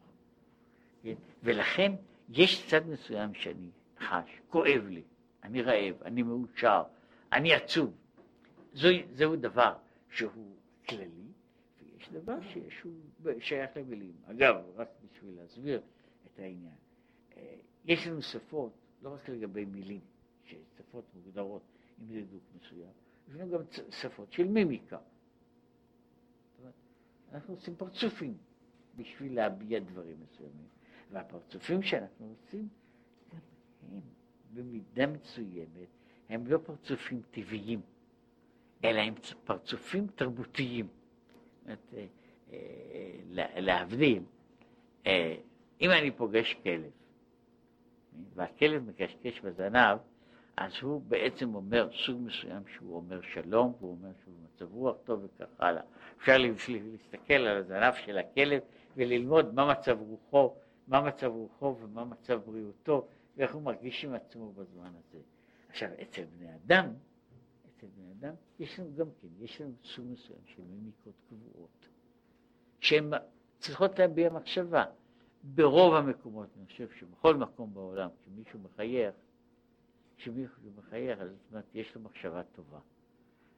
[1.03, 1.15] כן?
[1.43, 1.93] ולכן
[2.29, 3.71] יש צד מסוים שאני
[4.01, 5.03] חש, כואב לי,
[5.43, 6.83] אני רעב, אני מאושר,
[7.33, 7.95] אני עצוב.
[8.73, 9.75] זו, זהו דבר
[10.11, 10.57] שהוא
[10.89, 11.27] כללי,
[11.83, 12.39] ויש דבר
[12.69, 12.93] שהוא
[13.41, 14.13] שייך למילים.
[14.25, 15.81] אגב, רק בשביל להסביר
[16.27, 16.75] את העניין,
[17.84, 18.72] יש לנו שפות,
[19.03, 20.01] לא רק לגבי מילים,
[20.76, 21.62] שפות מוגדרות
[21.99, 22.91] עם דקדוק מסוים,
[23.28, 23.61] יש לנו גם
[23.91, 24.99] שפות של מימיקה.
[27.32, 28.37] אנחנו עושים פרצופים
[28.97, 30.66] בשביל להביע דברים מסוימים,
[31.11, 32.68] והפרצופים שאנחנו עושים,
[33.32, 33.39] גם
[33.93, 34.01] הם
[34.55, 35.89] במידה מסוימת,
[36.28, 37.80] הם לא פרצופים טבעיים,
[38.84, 39.14] אלא הם
[39.45, 40.89] פרצופים תרבותיים.
[41.68, 41.74] אה,
[42.53, 44.22] אה, להבדיל,
[45.07, 45.37] אה,
[45.80, 46.91] אם אני פוגש כלב,
[48.35, 49.99] והכלב מקשקש בזנב,
[50.57, 55.25] אז הוא בעצם אומר סוג מסוים שהוא אומר שלום, והוא אומר שהוא במצב רוח טוב
[55.25, 55.83] וכך הלאה.
[56.19, 58.62] אפשר להסתכל על הזנב של הכלב
[58.97, 60.55] וללמוד מה מצב רוחו,
[60.89, 65.19] מה מצב רוחו ומה מצב בריאותו, ואיך הוא מרגיש עם עצמו בזמן הזה.
[65.69, 66.95] עכשיו, אצל בני אדם,
[67.67, 71.89] אצל בני אדם, יש לנו גם כן, יש לנו סוג מסוים של מימיקות קבועות,
[72.81, 73.11] שהן
[73.59, 74.85] צריכות להביע מחשבה.
[75.55, 79.15] ברוב המקומות, אני חושב שבכל מקום בעולם, כשמישהו מחייך,
[80.17, 82.79] כשמישהו מחייך, אז זאת אומרת, יש לו מחשבה טובה.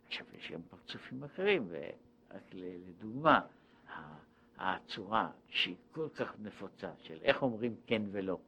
[0.07, 3.41] עכשיו, יש גם פרצופים אחרים, ורק לדוגמה,
[4.59, 8.39] הצורה שהיא כל כך נפוצה, של איך אומרים כן ולא,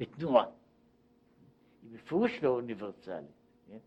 [0.00, 0.46] בתנועה,
[1.82, 3.30] היא בפירוש לא אוניברסלית.
[3.66, 3.78] כן?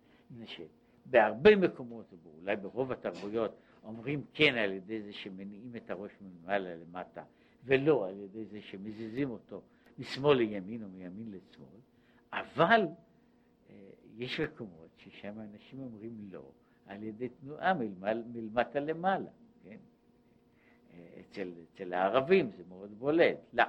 [1.06, 3.52] בהרבה מקומות, ואולי ברוב התרבויות,
[3.84, 7.24] אומרים כן על ידי זה שמניעים את הראש מלמעלה למטה,
[7.68, 9.61] ולא על ידי זה שמזיזים אותו
[9.99, 11.80] משמאל לימין או מימין לשמאל,
[12.34, 12.82] אבל
[13.70, 13.76] אה,
[14.18, 16.51] יש מקומות ששם אנשים אומרים לא
[16.86, 17.74] על ידי תנועה
[18.34, 19.30] מלמטה למעלה,
[19.63, 19.78] כן?
[20.93, 23.63] אה, אצל, אצל הערבים זה מאוד בולט, לא.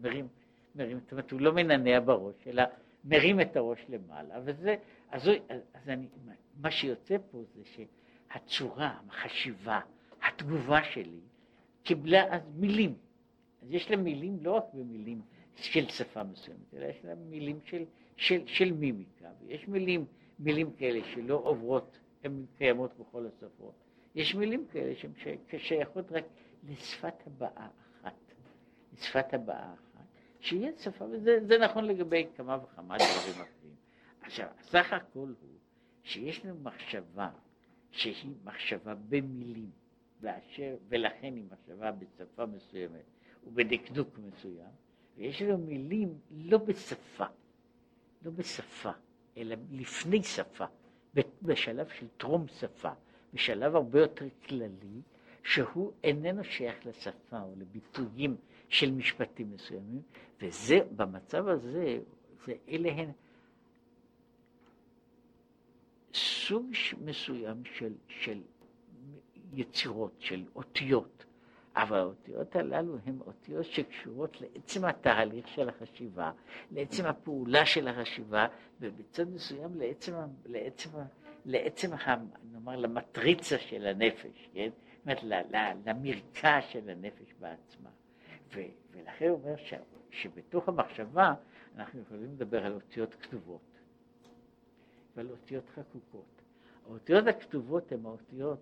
[0.00, 0.28] מרים,
[0.74, 2.62] מרים, זאת אומרת, הוא לא מנענע בראש, אלא
[3.04, 4.76] מרים את הראש למעלה, וזה,
[5.10, 5.30] אז,
[5.74, 6.06] אז אני,
[6.60, 9.80] מה שיוצא פה זה שהצורה, החשיבה,
[10.22, 11.20] התגובה שלי,
[11.86, 12.94] קיבלה אז מילים.
[13.62, 15.20] אז יש לה מילים לא רק במילים
[15.54, 17.84] של שפה מסוימת, אלא יש לה מילים של,
[18.16, 20.04] של, של מימיקה, ויש מילים,
[20.38, 23.74] מילים כאלה שלא עוברות, הן קיימות בכל השפות.
[24.14, 25.12] יש מילים כאלה שהן
[25.58, 26.24] שייכות רק
[26.68, 27.68] לשפת הבעה
[28.00, 28.14] אחת,
[28.92, 30.06] לשפת הבעה אחת,
[30.40, 33.74] שיהיה שפה, וזה נכון לגבי כמה וכמה דברים אחרים.
[34.20, 35.58] עכשיו, הסך הכל הוא
[36.02, 37.30] שיש לנו מחשבה
[37.90, 39.85] שהיא מחשבה במילים.
[40.20, 43.04] ואשר, ולכן היא מחשבה בשפה מסוימת
[43.46, 44.70] ובדקדוק מסוים,
[45.16, 47.24] ויש לנו מילים לא בשפה,
[48.22, 48.90] לא בשפה,
[49.36, 50.64] אלא לפני שפה,
[51.42, 52.90] בשלב של טרום שפה,
[53.34, 55.00] בשלב הרבה יותר כללי,
[55.44, 58.36] שהוא איננו שייך לשפה או לביטויים
[58.68, 60.02] של משפטים מסוימים,
[60.40, 61.98] וזה, במצב הזה,
[62.46, 63.10] זה, אלה הן
[66.14, 66.70] סוג
[67.04, 68.40] מסוים של, של
[69.52, 71.24] יצירות, של אותיות,
[71.76, 76.32] אבל האותיות הללו הן אותיות שקשורות לעצם התהליך של החשיבה,
[76.70, 78.46] לעצם הפעולה של החשיבה,
[78.80, 80.12] ובצד מסוים לעצם,
[80.46, 80.90] לעצם,
[81.44, 81.90] לעצם
[82.52, 84.70] נאמר, למטריצה של הנפש, כן?
[85.06, 85.52] זאת אומרת,
[85.86, 87.90] למרקע של הנפש בעצמה.
[88.54, 88.60] ו,
[88.92, 89.74] ולכן הוא אומר ש,
[90.10, 91.34] שבתוך המחשבה
[91.76, 93.78] אנחנו יכולים לדבר על אותיות כתובות
[95.16, 96.42] ועל אותיות חקוקות.
[96.86, 98.60] האותיות הכתובות הן האותיות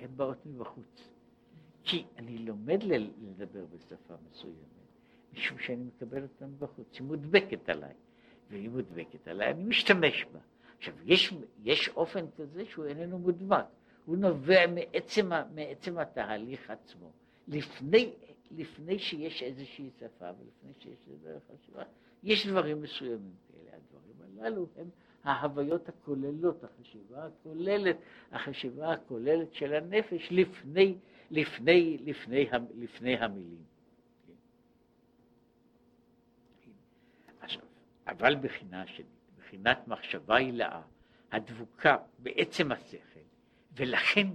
[0.00, 1.08] הן באות מבחוץ.
[1.84, 4.56] כי אני לומד לדבר בשפה מסוימת,
[5.32, 7.94] משום שאני מקבל אותה מבחוץ, היא מודבקת עליי,
[8.50, 10.38] והיא מודבקת עליי, אני משתמש בה.
[10.78, 13.64] עכשיו, יש, יש אופן כזה שהוא איננו מודבק,
[14.04, 17.10] הוא נובע מעצם, מעצם התהליך עצמו.
[17.48, 18.12] לפני,
[18.50, 21.82] לפני שיש איזושהי שפה ולפני שיש איזו חשיבה,
[22.22, 23.76] יש דברים מסוימים כאלה.
[23.76, 24.88] הדברים הללו הם
[25.24, 27.96] ההוויות הכוללות, החשיבה הכוללת,
[28.32, 30.96] החשיבה הכוללת של הנפש לפני,
[31.30, 33.64] לפני, לפני, לפני המילים.
[38.06, 39.04] אבל בחינה שלי,
[39.38, 40.82] בחינת מחשבה הילאה,
[41.32, 43.20] הדבוקה בעצם השכל,
[43.76, 44.26] ולכן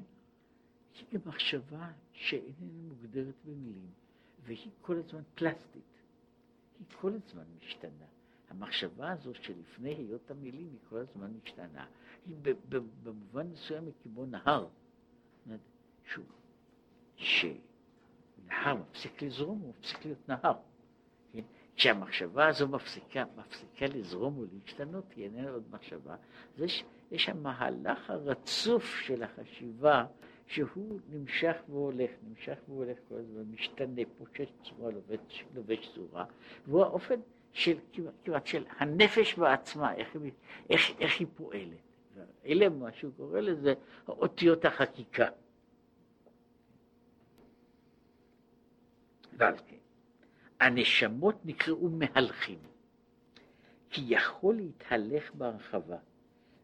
[1.12, 3.92] היא מחשבה שאיננה מוגדרת במילים,
[4.40, 6.02] והיא כל הזמן פלסטית,
[6.80, 8.06] היא כל הזמן משתנה.
[8.50, 11.86] המחשבה הזו שלפני היות המילים היא כל הזמן משתנה.
[12.26, 12.36] היא
[13.04, 14.68] במובן מסוים היא כמו נהר.
[16.04, 16.26] שהוא,
[17.16, 20.54] שנהר מפסיק לזרום, הוא מפסיק להיות נהר.
[21.34, 21.42] כן?
[21.76, 26.16] כשהמחשבה הזו מפסיקה, מפסיקה לזרום ולהשתנות, היא איננה עוד מחשבה.
[26.56, 30.06] אז יש, יש המהלך הרצוף של החשיבה,
[30.48, 36.26] שהוא נמשך והולך, נמשך והולך כל הזמן, משתנה, פושט צורה, לובש, לובש צורה,
[36.68, 37.20] והוא האופן
[37.54, 37.78] של,
[38.24, 40.16] כמעט של הנפש בעצמה, איך,
[40.70, 41.90] איך, איך היא פועלת.
[42.46, 43.74] אלה מה שהוא קורא לזה
[44.08, 45.30] אותיות החקיקה.
[49.38, 49.76] ועל כן,
[50.60, 52.60] הנשמות נקראו מהלכים,
[53.90, 55.98] כי יכול להתהלך בהרחבה,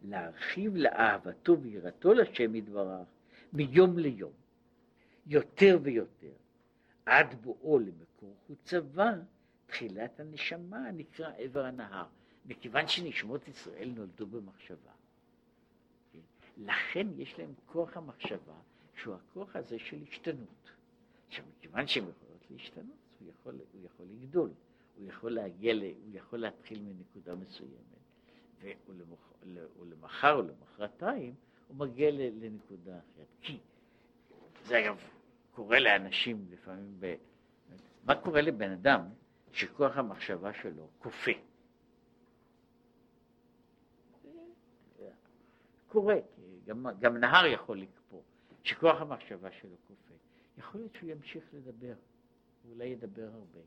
[0.03, 3.07] להרחיב לאהבתו ויראתו לשם יתברך
[3.53, 4.31] מיום ליום,
[5.27, 6.33] יותר ויותר,
[7.05, 9.13] עד בואו למקור חוצבה,
[9.65, 12.05] תחילת הנשמה נקרא עבר הנהר,
[12.45, 14.91] מכיוון שנשמות ישראל נולדו במחשבה.
[16.57, 18.59] לכן יש להם כוח המחשבה,
[18.95, 20.69] שהוא הכוח הזה של השתנות.
[21.27, 24.49] עכשיו, מכיוון שהן יכולות להשתנות, הוא יכול, הוא יכול לגדול,
[24.97, 27.95] הוא יכול להגיע, הוא יכול להתחיל מנקודה מסוימת,
[28.87, 29.33] ולמח,
[29.79, 31.35] ולמחר או למחרתיים
[31.67, 33.27] הוא מגיע לנקודה אחרת.
[33.41, 33.57] כי
[34.65, 34.97] זה אגב
[35.51, 37.15] קורה לאנשים לפעמים, ב...
[38.03, 39.01] מה קורה לבן אדם
[39.55, 41.31] שכוח המחשבה שלו כופה?
[45.87, 46.15] קורה,
[46.65, 48.21] גם, גם נהר יכול לקפוא,
[48.63, 50.13] שכוח המחשבה שלו כופה.
[50.57, 51.93] יכול להיות שהוא ימשיך לדבר,
[52.69, 53.59] אולי ידבר הרבה,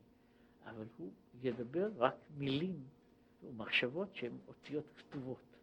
[0.65, 1.11] אבל הוא
[1.41, 2.83] ידבר רק מילים
[3.43, 5.57] ומחשבות שהן אותיות כתובות.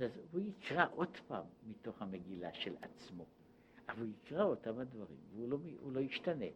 [0.00, 3.24] אז הוא יקרא עוד פעם מתוך המגילה של עצמו,
[3.88, 5.58] אבל הוא יקרא אותם הדברים, והוא לא,
[5.92, 6.46] לא ישתנה.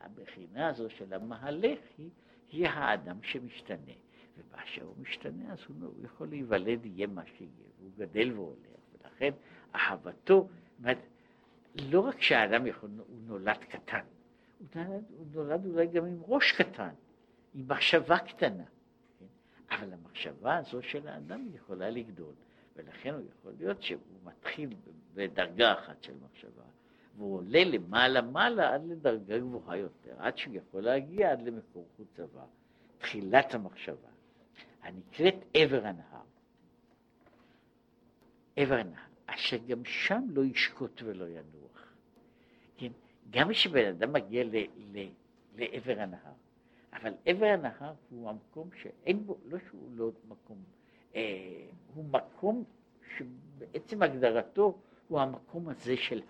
[0.00, 2.10] הבחינה הזו של המהלך היא,
[2.50, 3.92] היא האדם שמשתנה,
[4.38, 8.58] ובאשר הוא משתנה אז הוא, הוא יכול להיוולד, יהיה מה שיהיה, והוא גדל והולך,
[8.92, 9.30] ולכן
[9.74, 10.98] אהבתו, אומרת,
[11.90, 14.04] לא רק שהאדם יכול, הוא נולד קטן,
[14.58, 16.94] הוא נולד, הוא נולד אולי גם עם ראש קטן,
[17.54, 18.64] עם מחשבה קטנה.
[19.70, 22.34] אבל המחשבה הזו של האדם יכולה לגדול,
[22.76, 24.74] ולכן הוא יכול להיות שהוא מתחיל
[25.14, 26.64] בדרגה אחת של מחשבה,
[27.18, 32.06] והוא עולה למעלה מעלה עד לדרגה גבוהה יותר, עד שהוא יכול להגיע עד למקור חוץ
[32.16, 32.44] צבא,
[32.98, 34.08] תחילת המחשבה,
[34.82, 36.22] הנקראת עבר הנהר.
[38.56, 41.92] עבר הנהר, אשר גם שם לא ישקוט ולא ינוח.
[42.76, 42.92] כן?
[43.30, 45.08] גם כשבן אדם מגיע ל, ל,
[45.56, 46.32] לעבר הנהר,
[46.92, 50.58] אבל עבר הנהר הוא המקום שאין בו, לא שהוא לא מקום,
[51.14, 52.64] אה, הוא מקום
[53.16, 56.20] שבעצם הגדרתו הוא המקום הזה של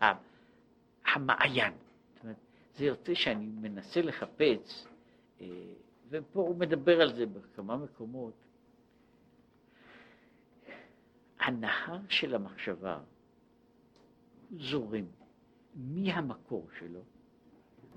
[1.15, 1.73] המעיין.
[2.15, 2.37] זאת אומרת,
[2.77, 4.87] זה יוצא שאני מנסה לחפש,
[5.41, 5.47] אה,
[6.11, 8.35] ופה הוא מדבר על זה בכמה מקומות,
[11.41, 13.01] הנהר של המחשבה
[14.57, 15.05] זורם
[15.75, 17.01] מהמקור שלו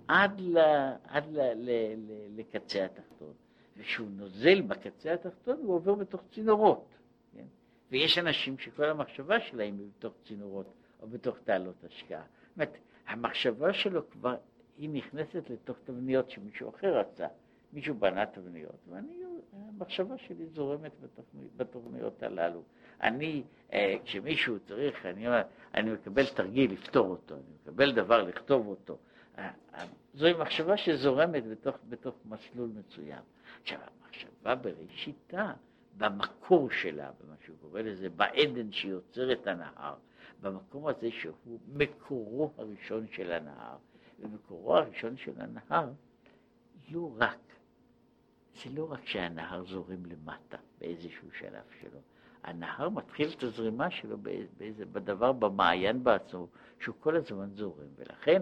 [0.08, 0.58] עד, ל,
[1.04, 3.34] עד ל, ל, ל, לקצה התחתון.
[3.78, 6.88] וכשהוא נוזל בקצה התחתון הוא עובר בתוך צינורות.
[7.34, 7.46] כן?
[7.92, 12.24] ויש אנשים שכל המחשבה שלהם היא בתוך צינורות או בתוך תעלות השקעה.
[12.24, 12.78] זאת אומרת,
[13.12, 14.36] המחשבה שלו כבר,
[14.78, 17.28] היא נכנסת לתוך תבניות שמישהו אחר רצה.
[17.74, 20.92] מישהו בנה תבניות, ואני, המחשבה שלי זורמת
[21.58, 22.64] בתוכניות הללו.
[23.02, 23.44] אני,
[23.74, 25.28] אה, כשמישהו צריך, אני,
[25.74, 28.98] אני מקבל תרגיל לפתור אותו, אני מקבל דבר לכתוב אותו.
[30.14, 33.22] זוהי מחשבה שזורמת בתוך, בתוך מסלול מסוים.
[33.62, 35.54] עכשיו, המחשבה בראשיתה,
[35.98, 39.96] במקור שלה, במה שהוא קורא לזה, בעדן שיוצר את הנהר,
[40.42, 43.78] במקום הזה שהוא מקורו הראשון של הנהר,
[44.20, 45.90] ומקורו הראשון של הנהר,
[46.92, 47.38] לא רק,
[48.56, 52.00] זה לא רק שהנהר זורם למטה באיזשהו שלב שלו,
[52.44, 54.18] הנהר מתחיל את הזרימה שלו
[54.58, 56.48] באיזה, בדבר, במעיין בעצמו,
[56.80, 58.42] שהוא כל הזמן זורם, ולכן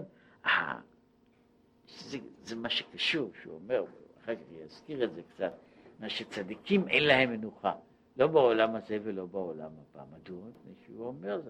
[1.88, 3.84] זה, זה מה שקשור, שהוא אומר,
[4.24, 5.54] אחר כך יזכיר את זה קצת,
[6.00, 7.74] מה שצדיקים אין להם מנוחה,
[8.20, 10.04] לא בעולם הזה ולא בעולם הבא.
[10.12, 10.38] מדוע?
[10.48, 11.42] מפני שהוא אומר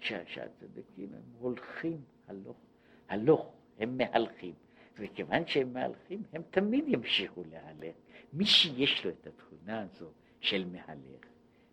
[0.00, 2.56] שהצדיקים הם הולכים הלוך,
[3.08, 4.54] הלוך, הם מהלכים,
[4.98, 7.94] וכיוון שהם מהלכים, הם תמיד ימשיכו להלך.
[8.32, 11.24] מי שיש לו את התכונה הזו של מהלך,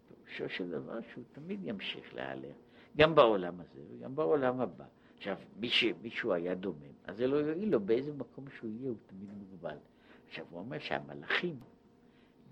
[0.08, 2.56] פירושו של דבר שהוא תמיד ימשיך להלך,
[2.98, 4.86] גם בעולם הזה וגם בעולם הבא.
[5.18, 8.98] עכשיו, מי שמישהו היה דומם, אז זה לא יועיל לו באיזה מקום שהוא יהיה, הוא
[9.06, 9.78] תמיד מוגבל.
[10.28, 11.60] עכשיו, הוא אומר שהמלאכים,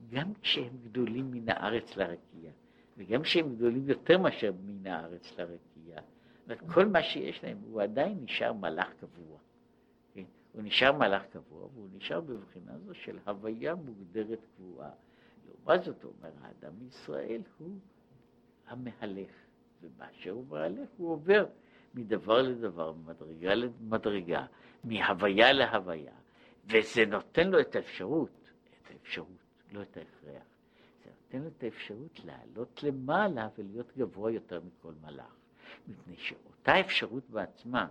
[0.10, 2.52] גם כשהם גדולים מן הארץ לרקיע,
[2.97, 6.02] וגם כשהם גדולים יותר מאשר מן הארץ לרקיע,
[6.74, 9.38] כל מה שיש להם, הוא עדיין נשאר מלאך קבוע.
[10.14, 10.24] כן?
[10.52, 14.89] הוא נשאר מהלך קבוע, והוא נשאר בבחינה זו של הוויה מוגדרת קבועה.
[15.45, 17.78] לעומת זאת, אומר, האדם מישראל הוא
[18.68, 19.32] המהלך,
[19.82, 21.45] ובאשר הוא מהלך הוא עובר
[21.93, 24.45] מדבר לדבר, ממדרגה למדרגה,
[24.84, 26.14] מהוויה להוויה,
[26.66, 29.28] וזה נותן לו את האפשרות, את האפשרות,
[29.72, 30.44] לא את ההכרח.
[31.04, 35.36] זה נותן לו את האפשרות לעלות למעלה ולהיות גבוה יותר מכל מלאך.
[35.88, 37.88] מפני שאותה אפשרות בעצמה,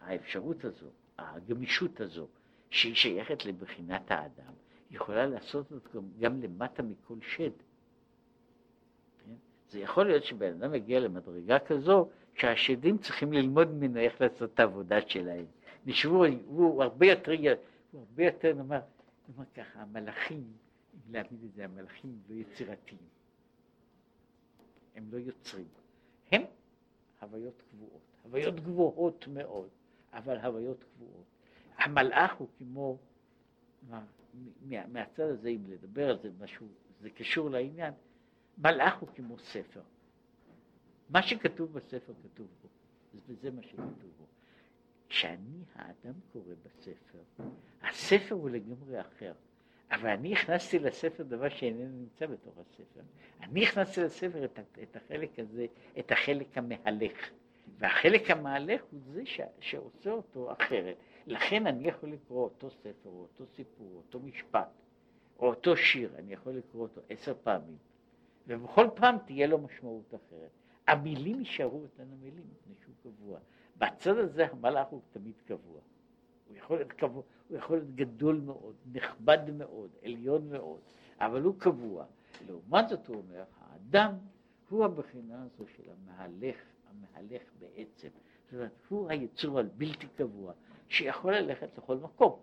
[0.00, 0.86] האפשרות הזו,
[1.18, 2.26] הגמישות הזו,
[2.70, 4.52] שהיא שייכת לבחינת האדם,
[4.90, 7.50] יכולה לעשות זאת גם למטה מכל שד.
[9.24, 9.32] כן?
[9.68, 14.60] זה יכול להיות שבן אדם מגיע למדרגה כזו, שהשדים צריכים ללמוד ממנו איך לעשות את
[14.60, 15.44] העבודה שלהם.
[15.86, 17.32] נשבו, הוא הרבה יותר,
[17.90, 18.80] הוא הרבה יותר, נאמר,
[19.30, 20.52] נאמר ככה, המלאכים,
[20.94, 23.00] אם להגיד את זה, המלאכים לא יצירתיים.
[24.94, 25.68] הם לא יוצרים.
[26.32, 26.42] הם
[27.20, 29.68] הוויות קבועות, הוויות גבוהות מאוד,
[30.12, 31.24] אבל הוויות קבועות.
[31.76, 32.98] המלאך הוא כמו,
[33.88, 34.04] מה,
[34.88, 36.66] מהצד הזה, אם לדבר על זה משהו,
[37.00, 37.94] זה קשור לעניין,
[38.58, 39.82] מלאך הוא כמו ספר.
[41.10, 42.68] מה שכתוב בספר כתוב בו,
[43.26, 44.26] וזה מה שכתוב בו.
[45.10, 47.18] כשאני האדם קורא בספר,
[47.82, 49.32] הספר הוא לגמרי אחר.
[49.90, 53.00] אבל אני הכנסתי לספר דבר שאיננו נמצא בתוך הספר.
[53.40, 55.66] אני הכנסתי לספר את, את החלק הזה,
[55.98, 57.30] את החלק המהלך.
[57.78, 60.96] והחלק המהלך הוא זה ש, שעושה אותו אחרת.
[61.26, 64.68] לכן אני יכול לקרוא אותו ספר, או אותו סיפור, או אותו משפט,
[65.38, 67.76] או אותו שיר, אני יכול לקרוא אותו עשר פעמים,
[68.46, 70.50] ובכל פעם תהיה לו משמעות אחרת.
[70.86, 73.38] המילים יישארו אותן המילים, מפני שהוא קבוע.
[73.80, 75.80] בצד הזה המלאך הוא תמיד קבוע.
[76.48, 80.80] הוא יכול להיות קבוע, הוא יכול להיות גדול מאוד, נכבד מאוד, עליון מאוד,
[81.18, 82.04] אבל הוא קבוע.
[82.46, 84.14] לעומת זאת הוא אומר, האדם
[84.68, 86.56] הוא הבחינה הזו של המהלך,
[86.90, 88.08] המהלך בעצם.
[88.44, 90.52] זאת אומרת, הוא היצור הבלתי קבוע,
[90.88, 92.40] שיכול ללכת לכל מקום,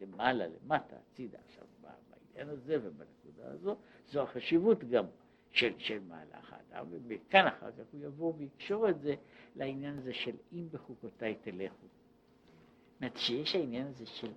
[0.00, 1.38] למעלה, למטה, הצידה.
[1.44, 3.76] עכשיו, בעניין הזה ובנקודה הזו,
[4.08, 5.04] זו החשיבות גם
[5.52, 9.14] של, של מהלך האדם, וכאן אחר כך הוא יבוא ויקשור את זה
[9.56, 11.86] לעניין הזה של אם בחוקותיי תלכו.
[11.86, 14.32] זאת אומרת שיש העניין הזה של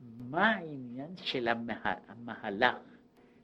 [0.00, 2.76] מה העניין של המה, המהלך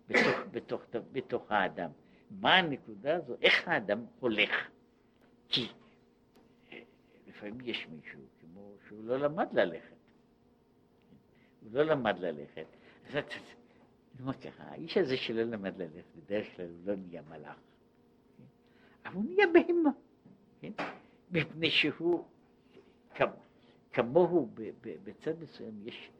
[0.08, 0.82] בתוך, בתוך,
[1.12, 1.90] בתוך האדם,
[2.30, 4.70] מה הנקודה הזו, איך האדם הולך.
[5.48, 5.68] כי
[7.26, 9.96] לפעמים יש מישהו כמו שהוא לא למד ללכת,
[11.60, 12.66] הוא לא למד ללכת,
[13.08, 13.14] אז
[14.14, 17.56] אתה מה ככה, האיש הזה שלא למד ללכת, בדרך כלל הוא לא נהיה מלאך,
[18.36, 18.44] כן?
[19.04, 19.90] אבל הוא נהיה בהמה,
[20.60, 20.72] כן?
[21.30, 22.24] מפני שהוא,
[23.92, 24.48] כמוהו
[24.82, 26.10] בצד מסוים יש,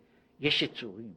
[0.41, 1.13] יש יצורים,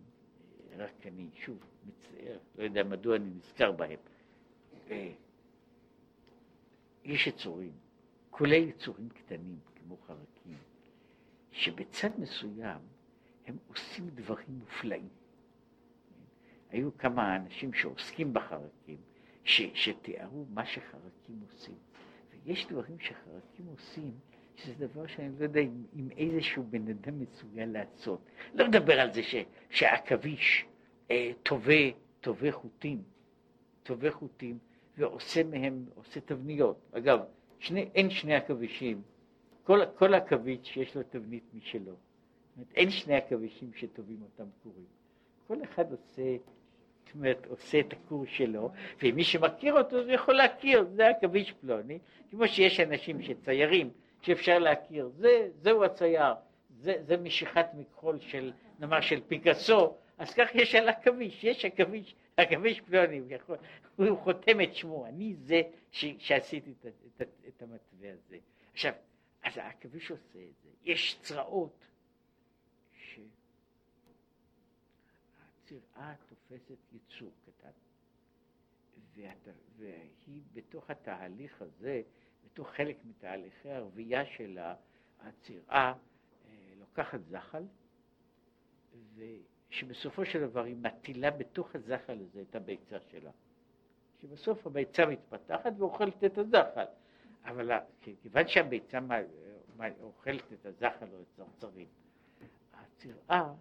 [0.77, 3.99] רק אני שוב מצטער, לא יודע מדוע אני נזכר בהם,
[4.89, 5.11] אה,
[7.03, 7.71] יש יצורים,
[8.29, 10.57] כולל יצורים קטנים כמו חרקים,
[11.51, 12.79] שבצד מסוים
[13.45, 15.09] הם עושים דברים מופלאים.
[16.75, 18.97] היו כמה אנשים שעוסקים בחרקים,
[19.43, 21.75] ש, שתיארו מה שחרקים עושים.
[22.45, 24.11] ויש דברים שחרקים עושים,
[24.55, 28.19] שזה דבר שאני לא יודע אם, אם איזשהו בן אדם מסוגל לעשות.
[28.53, 29.35] לא מדבר על זה ש,
[29.69, 30.65] שהעכביש
[31.11, 31.81] אה, טווה,
[32.21, 33.03] טווה חוטים,
[33.83, 34.57] טווה חוטים,
[34.97, 36.79] ועושה מהם, עושה תבניות.
[36.91, 37.19] אגב,
[37.59, 39.01] שני, אין שני עכבישים,
[39.63, 41.85] כל, כל עכביש יש לו תבנית משלו.
[41.85, 44.85] זאת אומרת, אין שני עכבישים שטובים אותם קורים.
[45.47, 46.37] כל אחד עושה
[47.05, 48.71] זאת אומרת, עושה את הקורס שלו,
[49.03, 51.99] ומי שמכיר אותו זה יכול להכיר, זה עכביש פלוני,
[52.29, 53.89] כמו שיש אנשים שציירים,
[54.21, 56.33] שאפשר להכיר, זה, זהו הצייר,
[56.79, 62.15] זה, זה משיכת מכחול של, נאמר, של פיקאסו, אז כך יש על עכביש, יש עכביש,
[62.37, 63.21] עכביש פלוני,
[63.95, 65.61] הוא, חותם את שמו, אני זה
[65.91, 66.85] ש, שעשיתי את,
[67.21, 68.37] את, את המתווה הזה.
[68.73, 68.93] עכשיו,
[69.43, 71.87] אז העכביש עושה את זה, יש צרעות
[75.65, 77.69] שהצירעה תופסת יצור קטן,
[79.15, 79.47] ואת,
[79.77, 82.01] והיא בתוך התהליך הזה,
[82.45, 84.75] בתוך חלק מתהליכי הרבייה שלה,
[85.19, 85.93] הצירעה
[86.45, 87.63] אה, לוקחת זחל,
[89.15, 93.31] ושבסופו של דבר היא מטילה בתוך הזחל הזה את הביצה שלה.
[94.21, 96.85] שבסוף הביצה מתפתחת ואוכלת את הזחל.
[97.45, 97.71] אבל
[98.21, 98.99] כיוון שהביצה
[100.01, 101.87] אוכלת את הזחל או את זרצרים,
[102.73, 103.53] הצירעה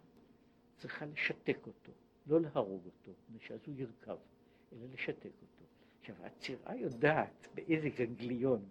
[0.85, 1.93] צריכה לשתק אותו,
[2.27, 4.17] לא להרוג אותו, שאז הוא ירכב,
[4.73, 5.65] אלא לשתק אותו.
[6.01, 8.69] עכשיו, הצירה יודעת באיזה גנגליון,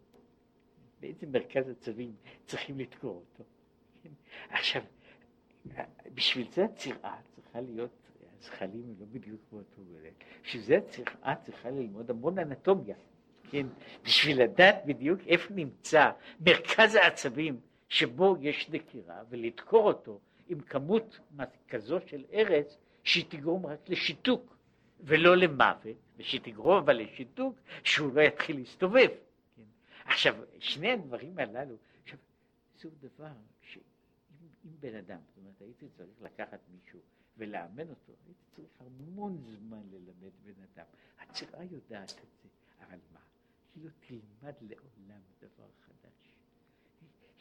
[0.99, 2.15] באיזה מרכז עצבים
[2.45, 3.43] צריכים לתקוע אותו.
[4.03, 4.09] כן?
[4.49, 4.81] עכשיו,
[6.13, 7.91] בשביל זה הצירה צריכה להיות,
[8.39, 10.11] הזחלים הם לא בדיוק כמו אותו גודל,
[10.43, 12.95] בשביל זה הצירה צריכה ללמוד המון אנטומיה,
[13.49, 13.67] כן?
[14.03, 17.59] בשביל לדעת בדיוק איפה נמצא מרכז העצבים
[17.89, 21.19] שבו יש דקירה ולדקור אותו עם כמות
[21.67, 24.55] כזו של ארץ שהיא תגרום רק לשיתוק
[24.99, 29.09] ולא למוות, ושתגרום אבל לשיתוק שהוא לא יתחיל להסתובב.
[29.55, 29.63] כן?
[30.05, 32.19] עכשיו, שני הדברים הללו, עכשיו,
[32.77, 36.99] זהו דבר שאם בן אדם, זאת אומרת, הייתי צריך לקחת מישהו
[37.37, 40.85] ולאמן אותו, הייתי צריך המון זמן ללמד בן אדם.
[41.19, 42.49] הצבא יודעת את זה,
[42.85, 43.19] אבל מה?
[43.75, 46.37] היא לא תלמד לעולם דבר חדש.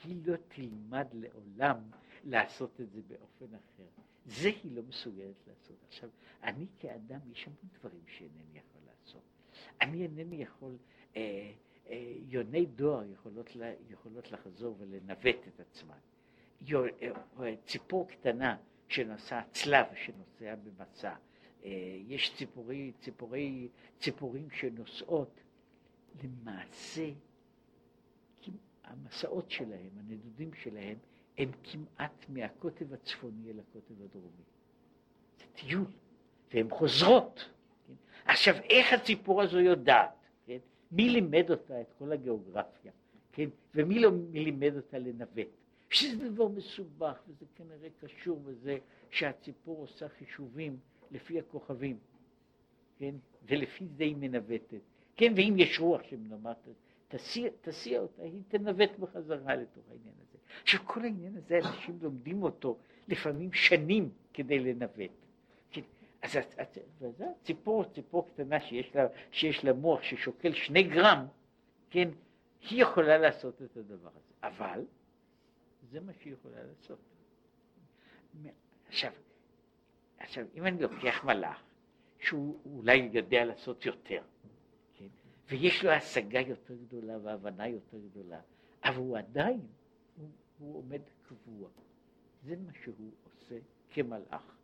[0.04, 1.78] היא לא תלמד לעולם
[2.24, 4.02] לעשות את זה באופן אחר.
[4.26, 5.76] זה היא לא מסוגלת לעשות.
[5.88, 6.10] עכשיו,
[6.42, 9.22] אני כאדם, יש המון דברים שאינני יכול לעשות.
[9.80, 10.76] אני אינני יכול,
[11.16, 11.52] אה,
[11.90, 15.98] אה, יוני דואר יכולות, לה, יכולות לחזור ולנווט את עצמן.
[16.66, 18.56] יו, אה, ציפור קטנה
[18.88, 21.14] שנוסע, צלב שנוסע במסע,
[21.64, 21.70] אה,
[22.06, 23.68] יש ציפורי, ציפורי,
[23.98, 25.40] ציפורים שנוסעות,
[26.22, 27.10] למעשה,
[28.84, 30.98] המסעות שלהם, הנדודים שלהם,
[31.38, 34.44] הם כמעט מהקוטב הצפוני אל הקוטב הדרומי.
[35.38, 35.84] זה טיול,
[36.54, 37.50] והן חוזרות.
[37.86, 37.94] כן?
[38.24, 40.26] עכשיו, איך הציפור הזו יודעת?
[40.46, 40.58] כן?
[40.92, 42.92] מי לימד אותה את כל הגיאוגרפיה?
[43.32, 43.48] כן?
[43.74, 45.48] ומי לא לימד אותה לנווט?
[45.90, 48.78] שזה דבר מסובך, וזה כנראה קשור בזה
[49.10, 50.76] שהציפור עושה חישובים
[51.10, 51.98] לפי הכוכבים,
[52.98, 53.14] כן?
[53.48, 54.80] ולפי זה היא מנווטת.
[55.16, 56.72] כן, ואם יש רוח שמנומטת,
[57.12, 60.38] תסיע, תסיע אותה, היא תנווט בחזרה לתוך העניין הזה.
[60.62, 62.78] עכשיו כל העניין הזה אנשים לומדים אותו
[63.08, 65.10] לפעמים שנים כדי לנווט.
[65.70, 65.80] כן,
[66.22, 66.38] אז
[66.98, 71.26] וזה ציפור, ציפור קטנה שיש לה, שיש לה מוח ששוקל שני גרם,
[71.90, 72.08] כן,
[72.60, 74.34] היא יכולה לעשות את הדבר הזה.
[74.42, 74.84] אבל
[75.90, 76.98] זה מה שהיא יכולה לעשות.
[78.88, 79.12] עכשיו,
[80.18, 81.62] עכשיו אם אני לוקח מלאך
[82.18, 84.22] שהוא אולי יודע לעשות יותר,
[85.48, 88.40] ויש לו השגה יותר גדולה והבנה יותר גדולה,
[88.84, 89.60] אבל הוא עדיין
[90.16, 90.28] הוא,
[90.58, 91.68] הוא עומד קבוע.
[92.42, 93.58] זה מה שהוא עושה
[93.90, 94.56] כמלאך.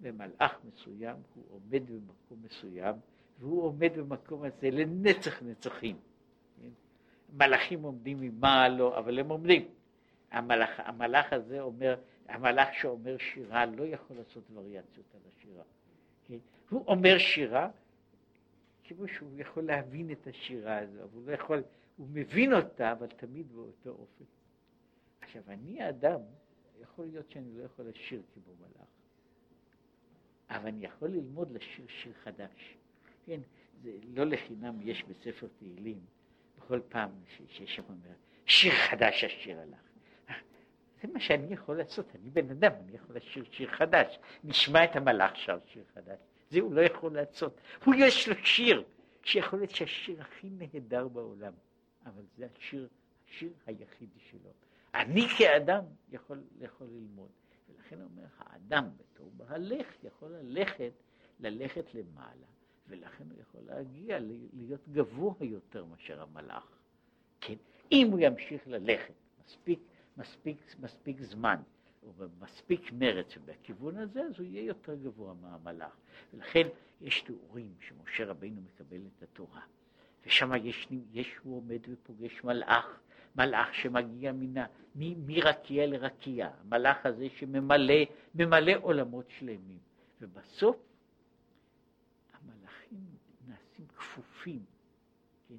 [0.00, 2.94] ומלאך מסוים הוא עומד במקום מסוים,
[3.38, 5.96] והוא עומד במקום הזה לנצח נצחים.
[6.60, 6.68] כן?
[7.36, 9.68] מלאכים עומדים ממעל לא, אבל הם עומדים.
[10.30, 11.96] המלאך, המלאך הזה אומר,
[12.28, 15.64] המלאך שאומר שירה לא יכול לעשות וריאציות על השירה.
[16.24, 16.38] כן?
[16.70, 17.70] הוא אומר שירה
[18.88, 21.62] כמו שהוא יכול להבין את השירה הזו, אבל הוא לא יכול,
[21.96, 24.24] הוא מבין אותה, אבל תמיד באותו אופן.
[25.20, 26.20] עכשיו, אני האדם,
[26.80, 28.88] יכול להיות שאני לא יכול לשיר כמו מלאך,
[30.50, 32.76] אבל אני יכול ללמוד לשיר שיר חדש.
[33.26, 33.40] כן,
[33.82, 36.00] זה לא לחינם יש בספר תהילים,
[36.58, 37.10] בכל פעם
[37.48, 38.14] שיש שם אומר,
[38.46, 39.80] שיר חדש אשיר הלך.
[41.02, 44.18] זה מה שאני יכול לעשות, אני בן אדם, אני יכול לשיר שיר חדש.
[44.44, 46.18] נשמע את המלאך שר שיר חדש.
[46.50, 47.60] זה הוא לא יכול לעשות.
[47.84, 48.84] הוא יש לו שיר,
[49.22, 51.52] שיכול להיות שהשיר הכי נהדר בעולם,
[52.06, 52.88] אבל זה השיר,
[53.28, 54.50] השיר היחידי שלו.
[54.94, 57.30] אני כאדם יכול, יכול ללמוד.
[57.68, 60.92] ולכן אומר, האדם בתור בהלך יכול ללכת,
[61.40, 62.46] ללכת למעלה,
[62.88, 64.18] ולכן הוא יכול להגיע
[64.52, 66.78] להיות גבוה יותר מאשר המלאך.
[67.40, 67.54] כן?
[67.92, 69.14] אם הוא ימשיך ללכת
[69.44, 69.80] מספיק,
[70.16, 71.56] מספיק, מספיק זמן,
[72.16, 75.96] ומספיק מרץ בכיוון הזה, אז הוא יהיה יותר גבוה מהמלאך.
[76.34, 76.68] ולכן
[77.00, 79.60] יש תיאורים שמשה רבינו מקבל את התורה,
[80.26, 83.00] ושם יש, יש, הוא עומד ופוגש מלאך,
[83.36, 84.66] מלאך שמגיע מנה,
[84.96, 89.78] מרקיע לרקיע, המלאך הזה שממלא עולמות שלמים.
[90.20, 90.76] ובסוף
[92.32, 93.04] המלאכים
[93.48, 94.64] נעשים כפופים,
[95.48, 95.54] כן?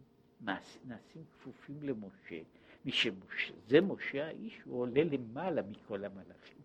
[0.85, 2.41] נעשים כפופים למשה,
[2.87, 6.57] משזה משה האיש, הוא עולה למעלה מכל המלאכים.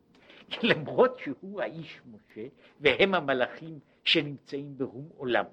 [0.63, 2.47] למרות שהוא האיש משה,
[2.81, 5.45] והם המלאכים שנמצאים ברום עולם.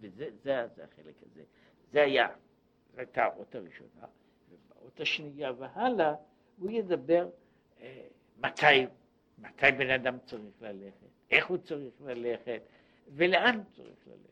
[0.00, 1.42] וזה זה, זה החלק הזה.
[1.92, 2.28] זה היה,
[2.96, 4.06] הייתה האות הראשונה.
[4.68, 6.14] באות השנייה והלאה,
[6.58, 7.28] הוא ידבר
[7.80, 8.06] אה,
[8.38, 8.86] מתי,
[9.38, 12.62] מתי בן אדם צריך ללכת, איך הוא צריך ללכת,
[13.08, 14.26] ולאן צריך ללכת.